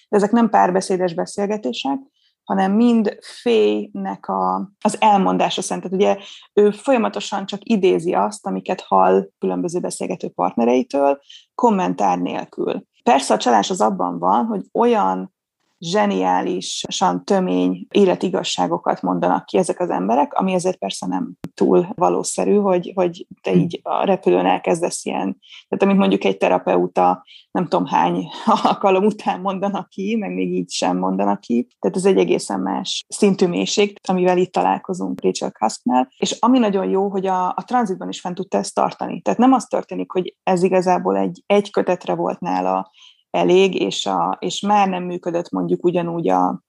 de 0.10 0.18
ezek 0.18 0.32
nem 0.32 0.50
párbeszédes 0.50 1.14
beszélgetések, 1.14 2.00
hanem 2.44 2.72
mind 2.72 3.18
fének 3.42 4.28
a, 4.28 4.72
az 4.82 4.98
elmondása 5.00 5.62
szerint. 5.62 5.90
Tehát 5.90 6.04
ugye 6.04 6.24
ő 6.54 6.72
folyamatosan 6.72 7.46
csak 7.46 7.60
idézi 7.64 8.14
azt, 8.14 8.46
amiket 8.46 8.82
hall 8.82 9.30
különböző 9.40 9.80
beszélgető 9.80 10.30
partnereitől, 10.30 11.20
kommentár 11.56 12.20
nélkül. 12.20 12.84
Persze 13.04 13.34
a 13.34 13.38
csalás 13.38 13.70
az 13.70 13.82
abban 13.82 14.20
van, 14.20 14.46
hogy 14.46 14.62
olyan 14.74 15.36
zseniálisan 15.80 17.26
tömény 17.26 17.88
életigazságokat 17.92 19.02
mondanak 19.02 19.46
ki 19.46 19.58
ezek 19.58 19.80
az 19.80 19.90
emberek, 19.90 20.34
ami 20.34 20.54
azért 20.54 20.78
persze 20.78 21.08
nem 21.08 21.34
túl 21.54 21.88
valószerű, 21.96 22.56
hogy, 22.56 22.92
hogy 22.96 23.28
te 23.42 23.56
így 23.56 23.80
a 23.84 24.06
repülőn 24.06 24.46
elkezdesz 24.46 25.06
ilyen, 25.06 25.40
tehát 25.68 25.84
amit 25.84 25.98
mondjuk 25.98 26.24
egy 26.24 26.38
terapeuta 26.38 27.26
nem 27.52 27.68
tudom 27.68 27.86
hány 27.86 28.28
alkalom 28.64 29.06
után 29.06 29.42
mondanak 29.42 29.90
ki, 29.90 30.16
meg 30.16 30.34
még 30.34 30.54
így 30.54 30.72
sem 30.72 30.98
mondanak 30.98 31.40
ki, 31.40 31.68
tehát 31.80 31.98
ez 31.98 32.06
egy 32.06 32.18
egészen 32.18 32.60
más 32.60 33.06
szintű 33.08 33.48
mélység, 33.48 34.00
amivel 34.08 34.38
itt 34.38 34.52
találkozunk 34.52 35.22
Rachel 35.22 35.52
Kasknál, 35.52 36.12
és 36.18 36.38
ami 36.40 36.60
nagyon 36.60 36.90
jó, 36.90 37.10
hogy 37.10 37.26
a, 37.26 37.48
a 37.48 37.64
tranzitban 37.66 38.10
is 38.10 38.20
fent 38.20 38.36
tudta 38.36 38.58
ezt 38.58 38.74
tartani. 38.74 39.22
Tehát 39.22 39.40
nem 39.40 39.54
az 39.54 39.66
történik, 39.66 40.12
hogy 40.12 40.36
ez 40.44 40.64
igazából 40.64 41.18
egy, 41.18 41.44
egy 41.46 41.72
kötetre 41.72 42.16
volt 42.16 42.40
nála 42.40 42.92
elég, 43.30 43.82
és, 43.82 44.06
a, 44.06 44.38
és 44.40 44.62
már 44.62 44.88
nem 44.88 45.04
működött 45.04 45.50
mondjuk 45.52 45.84
ugyanúgy 45.84 46.30
a, 46.30 46.62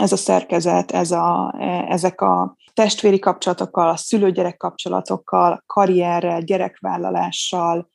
ez 0.00 0.12
a 0.12 0.16
szerkezet, 0.16 0.90
ez 0.90 1.10
a, 1.10 1.54
e, 1.58 1.84
ezek 1.88 2.20
a 2.20 2.56
testvéri 2.74 3.18
kapcsolatokkal, 3.18 3.88
a 3.88 3.96
szülő-gyerek 3.96 4.56
kapcsolatokkal, 4.56 5.62
karrierrel, 5.66 6.40
gyerekvállalással, 6.40 7.88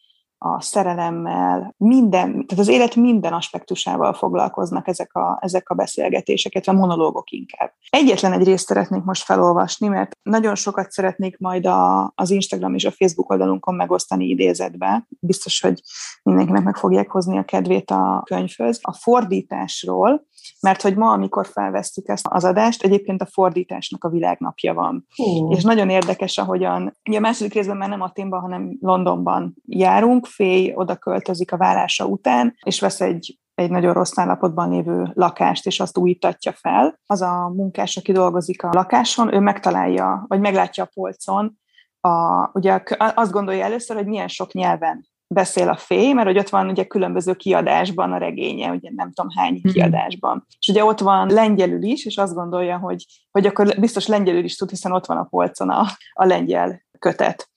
a 0.44 0.62
szerelemmel, 0.62 1.76
minden, 1.78 2.32
tehát 2.32 2.64
az 2.64 2.68
élet 2.68 2.96
minden 2.96 3.34
aspektusával 3.34 4.14
foglalkoznak 4.14 4.88
ezek 4.88 5.14
a, 5.14 5.38
ezek 5.42 5.70
a 5.70 5.74
beszélgetések, 5.74 6.62
a 6.66 6.72
monológok 6.72 7.32
inkább. 7.32 7.72
Egyetlen 7.90 8.34
egy 8.34 8.44
részt 8.44 8.68
szeretnék 8.68 9.04
most 9.04 9.24
felolvasni, 9.24 9.88
mert 9.88 10.18
nagyon 10.24 10.56
sokat 10.56 10.92
szeretnék 10.92 11.38
majd 11.38 11.66
a, 11.66 12.12
az 12.16 12.30
Instagram 12.30 12.74
és 12.74 12.86
a 12.86 12.92
Facebook 12.92 13.30
oldalunkon 13.30 13.76
megosztani 13.76 14.26
idézetbe. 14.26 15.08
Biztos, 15.20 15.62
hogy 15.62 15.82
mindenkinek 16.24 16.64
meg 16.64 16.76
fogják 16.76 17.10
hozni 17.10 17.38
a 17.38 17.44
kedvét 17.44 17.92
a 17.92 18.24
könyvhöz. 18.26 18.80
A 18.82 18.94
fordításról, 18.94 20.26
mert 20.62 20.82
hogy 20.82 20.96
ma, 20.96 21.12
amikor 21.12 21.48
felvesztük 21.48 22.08
ezt 22.08 22.26
az 22.30 22.44
adást, 22.44 22.84
egyébként 22.84 23.22
a 23.22 23.26
fordításnak 23.32 24.04
a 24.04 24.10
világnapja 24.10 24.74
van. 24.74 25.06
Hú. 25.16 25.52
És 25.52 25.64
nagyon 25.64 25.90
érdekes, 25.90 26.38
ahogyan, 26.38 26.98
ugye 27.10 27.18
a 27.18 27.22
második 27.22 27.54
részben 27.54 27.78
már 27.78 27.90
nem 27.90 28.02
Aténban, 28.02 28.42
hanem 28.42 28.78
Londonban 28.80 29.56
járunk, 29.66 30.26
Féj 30.26 30.74
oda 30.76 30.96
költözik 30.96 31.52
a 31.52 31.58
válása 31.58 32.06
után, 32.06 32.56
és 32.64 32.80
vesz 32.80 33.02
egy 33.02 33.38
egy 33.56 33.70
nagyon 33.70 33.94
rossz 33.94 34.18
állapotban 34.18 34.70
lévő 34.70 35.12
lakást, 35.14 35.66
és 35.66 35.80
azt 35.80 35.98
újítatja 35.98 36.52
fel. 36.52 37.00
Az 37.06 37.22
a 37.22 37.52
munkás, 37.56 37.98
aki 37.98 38.12
dolgozik 38.12 38.64
a 38.64 38.70
lakáson, 38.72 39.34
ő 39.34 39.40
megtalálja, 39.40 40.26
vagy 40.28 40.40
meglátja 40.40 40.84
a 40.84 40.90
polcon, 40.94 41.58
a, 42.00 42.50
ugye 42.54 42.84
azt 42.98 43.32
gondolja 43.32 43.64
először, 43.64 43.96
hogy 43.96 44.06
milyen 44.06 44.28
sok 44.28 44.54
nyelven 44.54 45.08
beszél 45.28 45.70
a 45.70 45.76
fé, 45.76 46.14
mert 46.14 46.28
hogy 46.28 46.38
ott 46.38 46.50
van 46.50 46.70
ugye 46.70 46.84
különböző 46.84 47.34
kiadásban 47.34 48.12
a 48.12 48.18
regénye, 48.18 48.70
ugye 48.70 48.90
nem 48.96 49.12
tudom 49.12 49.32
hány 49.36 49.62
mm. 49.68 49.72
kiadásban. 49.72 50.46
És 50.60 50.68
ugye 50.68 50.84
ott 50.84 51.00
van 51.00 51.30
lengyelül 51.30 51.84
is, 51.84 52.06
és 52.06 52.18
azt 52.18 52.34
gondolja, 52.34 52.78
hogy, 52.78 53.06
hogy 53.32 53.46
akkor 53.46 53.80
biztos 53.80 54.08
lengyelül 54.08 54.44
is 54.44 54.56
tud, 54.56 54.70
hiszen 54.70 54.92
ott 54.92 55.06
van 55.06 55.18
a 55.18 55.28
polcon 55.30 55.70
a, 55.70 55.86
a 56.14 56.26
lengyel 56.26 56.82
kötet. 57.00 57.50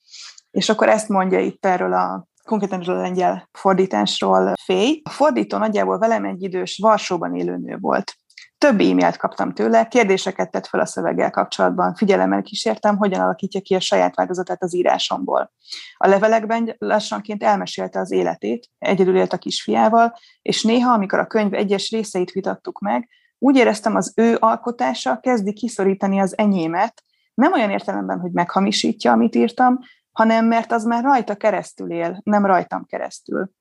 És 0.51 0.69
akkor 0.69 0.89
ezt 0.89 1.09
mondja 1.09 1.39
itt 1.39 1.65
erről 1.65 1.93
a 1.93 2.27
konkrétan 2.43 2.81
a 2.81 2.93
lengyel 2.93 3.49
fordításról 3.51 4.53
Féj. 4.63 5.01
A 5.03 5.09
fordító 5.09 5.57
nagyjából 5.57 5.97
velem 5.97 6.25
egy 6.25 6.43
idős 6.43 6.77
Varsóban 6.81 7.35
élő 7.35 7.57
nő 7.57 7.77
volt. 7.79 8.13
Több 8.57 8.79
e-mailt 8.79 9.17
kaptam 9.17 9.53
tőle, 9.53 9.87
kérdéseket 9.87 10.51
tett 10.51 10.67
fel 10.67 10.79
a 10.79 10.85
szöveggel 10.85 11.29
kapcsolatban, 11.29 11.95
figyelemmel 11.95 12.41
kísértem, 12.41 12.97
hogyan 12.97 13.21
alakítja 13.21 13.61
ki 13.61 13.75
a 13.75 13.79
saját 13.79 14.15
változatát 14.15 14.63
az 14.63 14.75
írásomból. 14.75 15.51
A 15.97 16.07
levelekben 16.07 16.75
lassanként 16.77 17.43
elmesélte 17.43 17.99
az 17.99 18.11
életét, 18.11 18.69
egyedül 18.77 19.17
élt 19.17 19.33
a 19.33 19.37
kisfiával, 19.37 20.13
és 20.41 20.63
néha, 20.63 20.93
amikor 20.93 21.19
a 21.19 21.27
könyv 21.27 21.53
egyes 21.53 21.91
részeit 21.91 22.31
vitattuk 22.31 22.79
meg, 22.79 23.09
úgy 23.39 23.55
éreztem, 23.55 23.95
az 23.95 24.13
ő 24.15 24.37
alkotása 24.39 25.19
kezdi 25.19 25.53
kiszorítani 25.53 26.19
az 26.19 26.37
enyémet, 26.37 27.03
nem 27.33 27.53
olyan 27.53 27.69
értelemben, 27.69 28.19
hogy 28.19 28.31
meghamisítja, 28.31 29.11
amit 29.11 29.35
írtam, 29.35 29.79
hanem 30.11 30.45
mert 30.45 30.71
az 30.71 30.83
már 30.83 31.03
rajta 31.03 31.35
keresztül 31.35 31.91
él, 31.91 32.21
nem 32.23 32.45
rajtam 32.45 32.85
keresztül. 32.85 33.51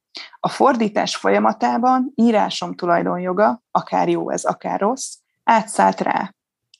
A 0.40 0.48
fordítás 0.48 1.16
folyamatában 1.16 2.12
írásom 2.14 2.74
tulajdonjoga, 2.74 3.62
akár 3.70 4.08
jó 4.08 4.30
ez, 4.30 4.44
akár 4.44 4.80
rossz, 4.80 5.16
átszállt 5.44 6.00
rá, 6.00 6.34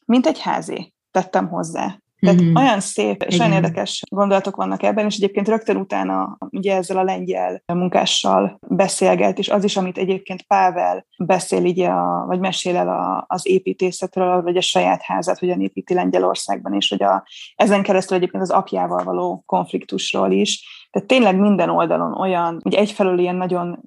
mint 0.04 0.26
egy 0.26 0.40
házé, 0.40 0.92
tettem 1.10 1.48
hozzá. 1.48 1.98
Tehát 2.26 2.42
mm-hmm. 2.42 2.54
olyan 2.54 2.80
szép 2.80 3.22
és 3.22 3.38
olyan 3.38 3.52
érdekes 3.52 4.02
gondolatok 4.08 4.56
vannak 4.56 4.82
ebben, 4.82 5.04
és 5.06 5.16
egyébként 5.16 5.48
rögtön 5.48 5.76
utána 5.76 6.36
ugye 6.50 6.76
ezzel 6.76 6.96
a 6.96 7.02
lengyel 7.02 7.62
munkással 7.66 8.58
beszélget, 8.68 9.38
és 9.38 9.48
az 9.48 9.64
is, 9.64 9.76
amit 9.76 9.98
egyébként 9.98 10.42
Pável 10.42 11.06
beszél, 11.18 11.62
ugye 11.62 11.88
a, 11.88 12.24
vagy 12.26 12.40
mesél 12.40 12.76
el 12.76 12.88
a, 12.88 13.24
az 13.28 13.48
építészetről, 13.48 14.42
vagy 14.42 14.56
a 14.56 14.60
saját 14.60 15.02
házát, 15.02 15.38
hogyan 15.38 15.60
építi 15.60 15.94
Lengyelországban, 15.94 16.74
és 16.74 16.88
hogy 16.88 17.02
a, 17.02 17.26
ezen 17.54 17.82
keresztül 17.82 18.16
egyébként 18.16 18.42
az 18.42 18.50
apjával 18.50 19.04
való 19.04 19.42
konfliktusról 19.46 20.30
is. 20.30 20.64
Tehát 20.90 21.08
tényleg 21.08 21.38
minden 21.38 21.70
oldalon 21.70 22.12
olyan, 22.12 22.60
ugye 22.64 22.78
egyfelől 22.78 23.18
ilyen 23.18 23.36
nagyon 23.36 23.80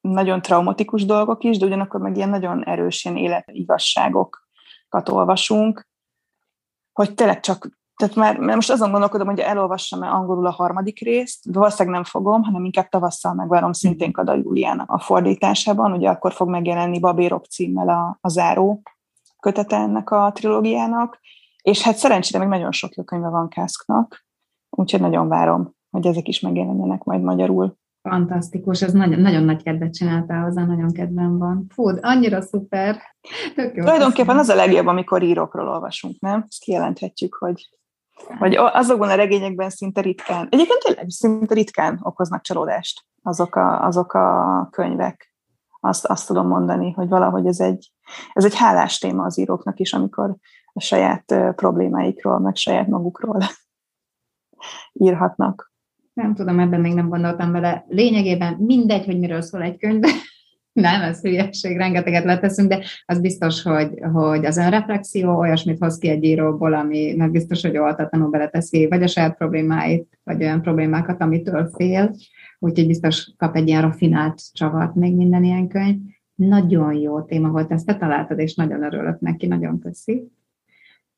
nagyon 0.00 0.42
traumatikus 0.42 1.04
dolgok 1.04 1.44
is, 1.44 1.58
de 1.58 1.66
ugyanakkor 1.66 2.00
meg 2.00 2.16
ilyen 2.16 2.28
nagyon 2.28 2.64
erős 2.64 3.04
ilyen 3.04 3.16
életigazságokat 3.16 5.08
olvasunk, 5.08 5.88
hogy 6.96 7.14
tényleg 7.14 7.40
csak, 7.40 7.68
tehát 7.96 8.14
már 8.14 8.38
most 8.38 8.70
azon 8.70 8.90
gondolkodom, 8.90 9.26
hogy 9.26 9.38
elolvassam-e 9.38 10.10
angolul 10.10 10.46
a 10.46 10.50
harmadik 10.50 11.00
részt, 11.00 11.44
valószínűleg 11.52 11.94
nem 11.94 12.04
fogom, 12.04 12.42
hanem 12.42 12.64
inkább 12.64 12.88
tavasszal 12.88 13.34
megvárom 13.34 13.72
szintén 13.72 14.12
Kada 14.12 14.34
Júliának 14.34 14.90
a 14.90 14.98
fordításában, 14.98 15.92
ugye 15.92 16.08
akkor 16.08 16.32
fog 16.32 16.48
megjelenni 16.48 16.98
Babérok 16.98 17.44
címmel 17.44 17.88
a, 17.88 18.18
a 18.20 18.28
záró 18.28 18.82
kötete 19.40 19.76
ennek 19.76 20.10
a 20.10 20.30
trilógiának, 20.34 21.18
és 21.62 21.82
hát 21.82 21.96
szerencsére 21.96 22.38
még 22.38 22.48
nagyon 22.48 22.72
sok 22.72 22.94
jó 22.94 23.02
könyve 23.02 23.28
van 23.28 23.48
Kászknak, 23.48 24.26
úgyhogy 24.70 25.00
nagyon 25.00 25.28
várom, 25.28 25.74
hogy 25.90 26.06
ezek 26.06 26.28
is 26.28 26.40
megjelenjenek 26.40 27.04
majd 27.04 27.22
magyarul. 27.22 27.76
Fantasztikus, 28.08 28.82
ez 28.82 28.92
nagyon, 28.92 29.20
nagyon 29.20 29.42
nagy 29.42 29.62
kedvet 29.62 29.94
csináltál 29.94 30.42
hozzá, 30.42 30.64
nagyon 30.64 30.92
kedvem 30.92 31.38
van. 31.38 31.66
Fú, 31.68 31.88
annyira 32.00 32.42
szuper. 32.42 32.96
Tök 33.54 33.76
jó 33.76 33.82
Tulajdonképpen 33.82 34.38
az 34.38 34.48
a 34.48 34.54
legjobb, 34.54 34.86
amikor 34.86 35.22
írókról 35.22 35.68
olvasunk, 35.68 36.20
nem? 36.20 36.44
Ezt 36.48 36.62
kijelenthetjük, 36.62 37.34
hogy 37.34 37.68
vagy 38.38 38.54
azokban 38.54 39.08
a 39.08 39.14
regényekben 39.14 39.70
szinte 39.70 40.00
ritkán, 40.00 40.48
egyébként 40.50 40.82
tényleg 40.82 41.08
szinte 41.08 41.54
ritkán 41.54 42.00
okoznak 42.02 42.42
csalódást 42.42 43.04
azok 43.22 43.56
a, 43.56 43.84
azok 43.84 44.12
a 44.12 44.68
könyvek. 44.70 45.34
Azt, 45.80 46.04
azt 46.04 46.26
tudom 46.26 46.46
mondani, 46.46 46.92
hogy 46.92 47.08
valahogy 47.08 47.46
ez 47.46 47.60
egy, 47.60 47.92
ez 48.32 48.44
egy 48.44 48.54
hálás 48.54 48.98
téma 48.98 49.24
az 49.24 49.38
íróknak 49.38 49.78
is, 49.78 49.92
amikor 49.92 50.36
a 50.72 50.80
saját 50.80 51.34
problémáikról, 51.54 52.38
meg 52.38 52.56
saját 52.56 52.86
magukról 52.86 53.38
írhatnak 54.92 55.74
nem 56.16 56.34
tudom, 56.34 56.58
ebben 56.58 56.80
még 56.80 56.94
nem 56.94 57.08
gondoltam 57.08 57.52
vele. 57.52 57.84
Lényegében 57.88 58.54
mindegy, 58.54 59.04
hogy 59.04 59.18
miről 59.18 59.40
szól 59.40 59.62
egy 59.62 59.76
könyv, 59.76 60.02
nem, 60.72 61.02
ez 61.02 61.20
hülyeség, 61.20 61.76
rengeteget 61.76 62.24
leteszünk, 62.24 62.68
de 62.68 62.84
az 63.06 63.20
biztos, 63.20 63.62
hogy, 63.62 63.90
hogy 64.12 64.44
az 64.44 64.56
önreflexió 64.56 65.38
olyasmit 65.38 65.78
hoz 65.78 65.98
ki 65.98 66.08
egy 66.08 66.24
íróból, 66.24 66.74
ami 66.74 67.14
meg 67.16 67.30
biztos, 67.30 67.62
hogy 67.62 67.76
oltatlanul 67.76 68.30
beleteszi, 68.30 68.86
vagy 68.86 69.02
a 69.02 69.06
saját 69.06 69.36
problémáit, 69.36 70.18
vagy 70.24 70.42
olyan 70.42 70.62
problémákat, 70.62 71.20
amitől 71.20 71.70
fél, 71.74 72.14
úgyhogy 72.58 72.86
biztos 72.86 73.32
kap 73.36 73.56
egy 73.56 73.68
ilyen 73.68 73.82
rafinált 73.82 74.52
csavart 74.52 74.94
még 74.94 75.16
minden 75.16 75.44
ilyen 75.44 75.68
könyv. 75.68 75.96
Nagyon 76.34 76.94
jó 76.94 77.22
téma 77.22 77.48
volt, 77.48 77.72
ezt 77.72 77.86
te 77.86 77.96
találtad, 77.96 78.38
és 78.38 78.54
nagyon 78.54 78.82
örülök 78.82 79.20
neki, 79.20 79.46
nagyon 79.46 79.78
köszi. 79.78 80.32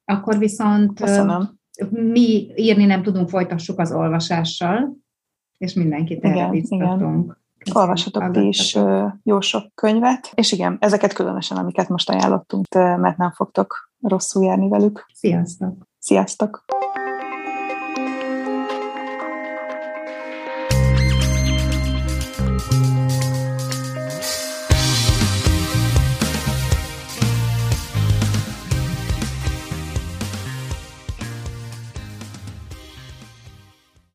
Akkor 0.05 0.39
viszont 0.39 1.01
Köszönöm 1.01 1.58
mi 1.91 2.53
írni 2.57 2.85
nem 2.85 3.03
tudunk, 3.03 3.29
folytassuk 3.29 3.79
az 3.79 3.93
olvasással, 3.93 4.97
és 5.59 5.75
mindenkit 5.75 6.25
erre 6.25 6.49
biztatunk. 6.49 7.41
Olvashatok 7.73 8.31
ti 8.31 8.47
is 8.47 8.79
jó 9.23 9.41
sok 9.41 9.75
könyvet, 9.75 10.33
és 10.35 10.53
igen, 10.53 10.77
ezeket 10.81 11.13
különösen, 11.13 11.57
amiket 11.57 11.89
most 11.89 12.11
ajánlottunk, 12.11 12.67
mert 12.75 13.17
nem 13.17 13.31
fogtok 13.31 13.91
rosszul 14.01 14.45
járni 14.45 14.69
velük. 14.69 15.07
Sziasztok! 15.15 15.75
Sziasztok! 15.99 16.65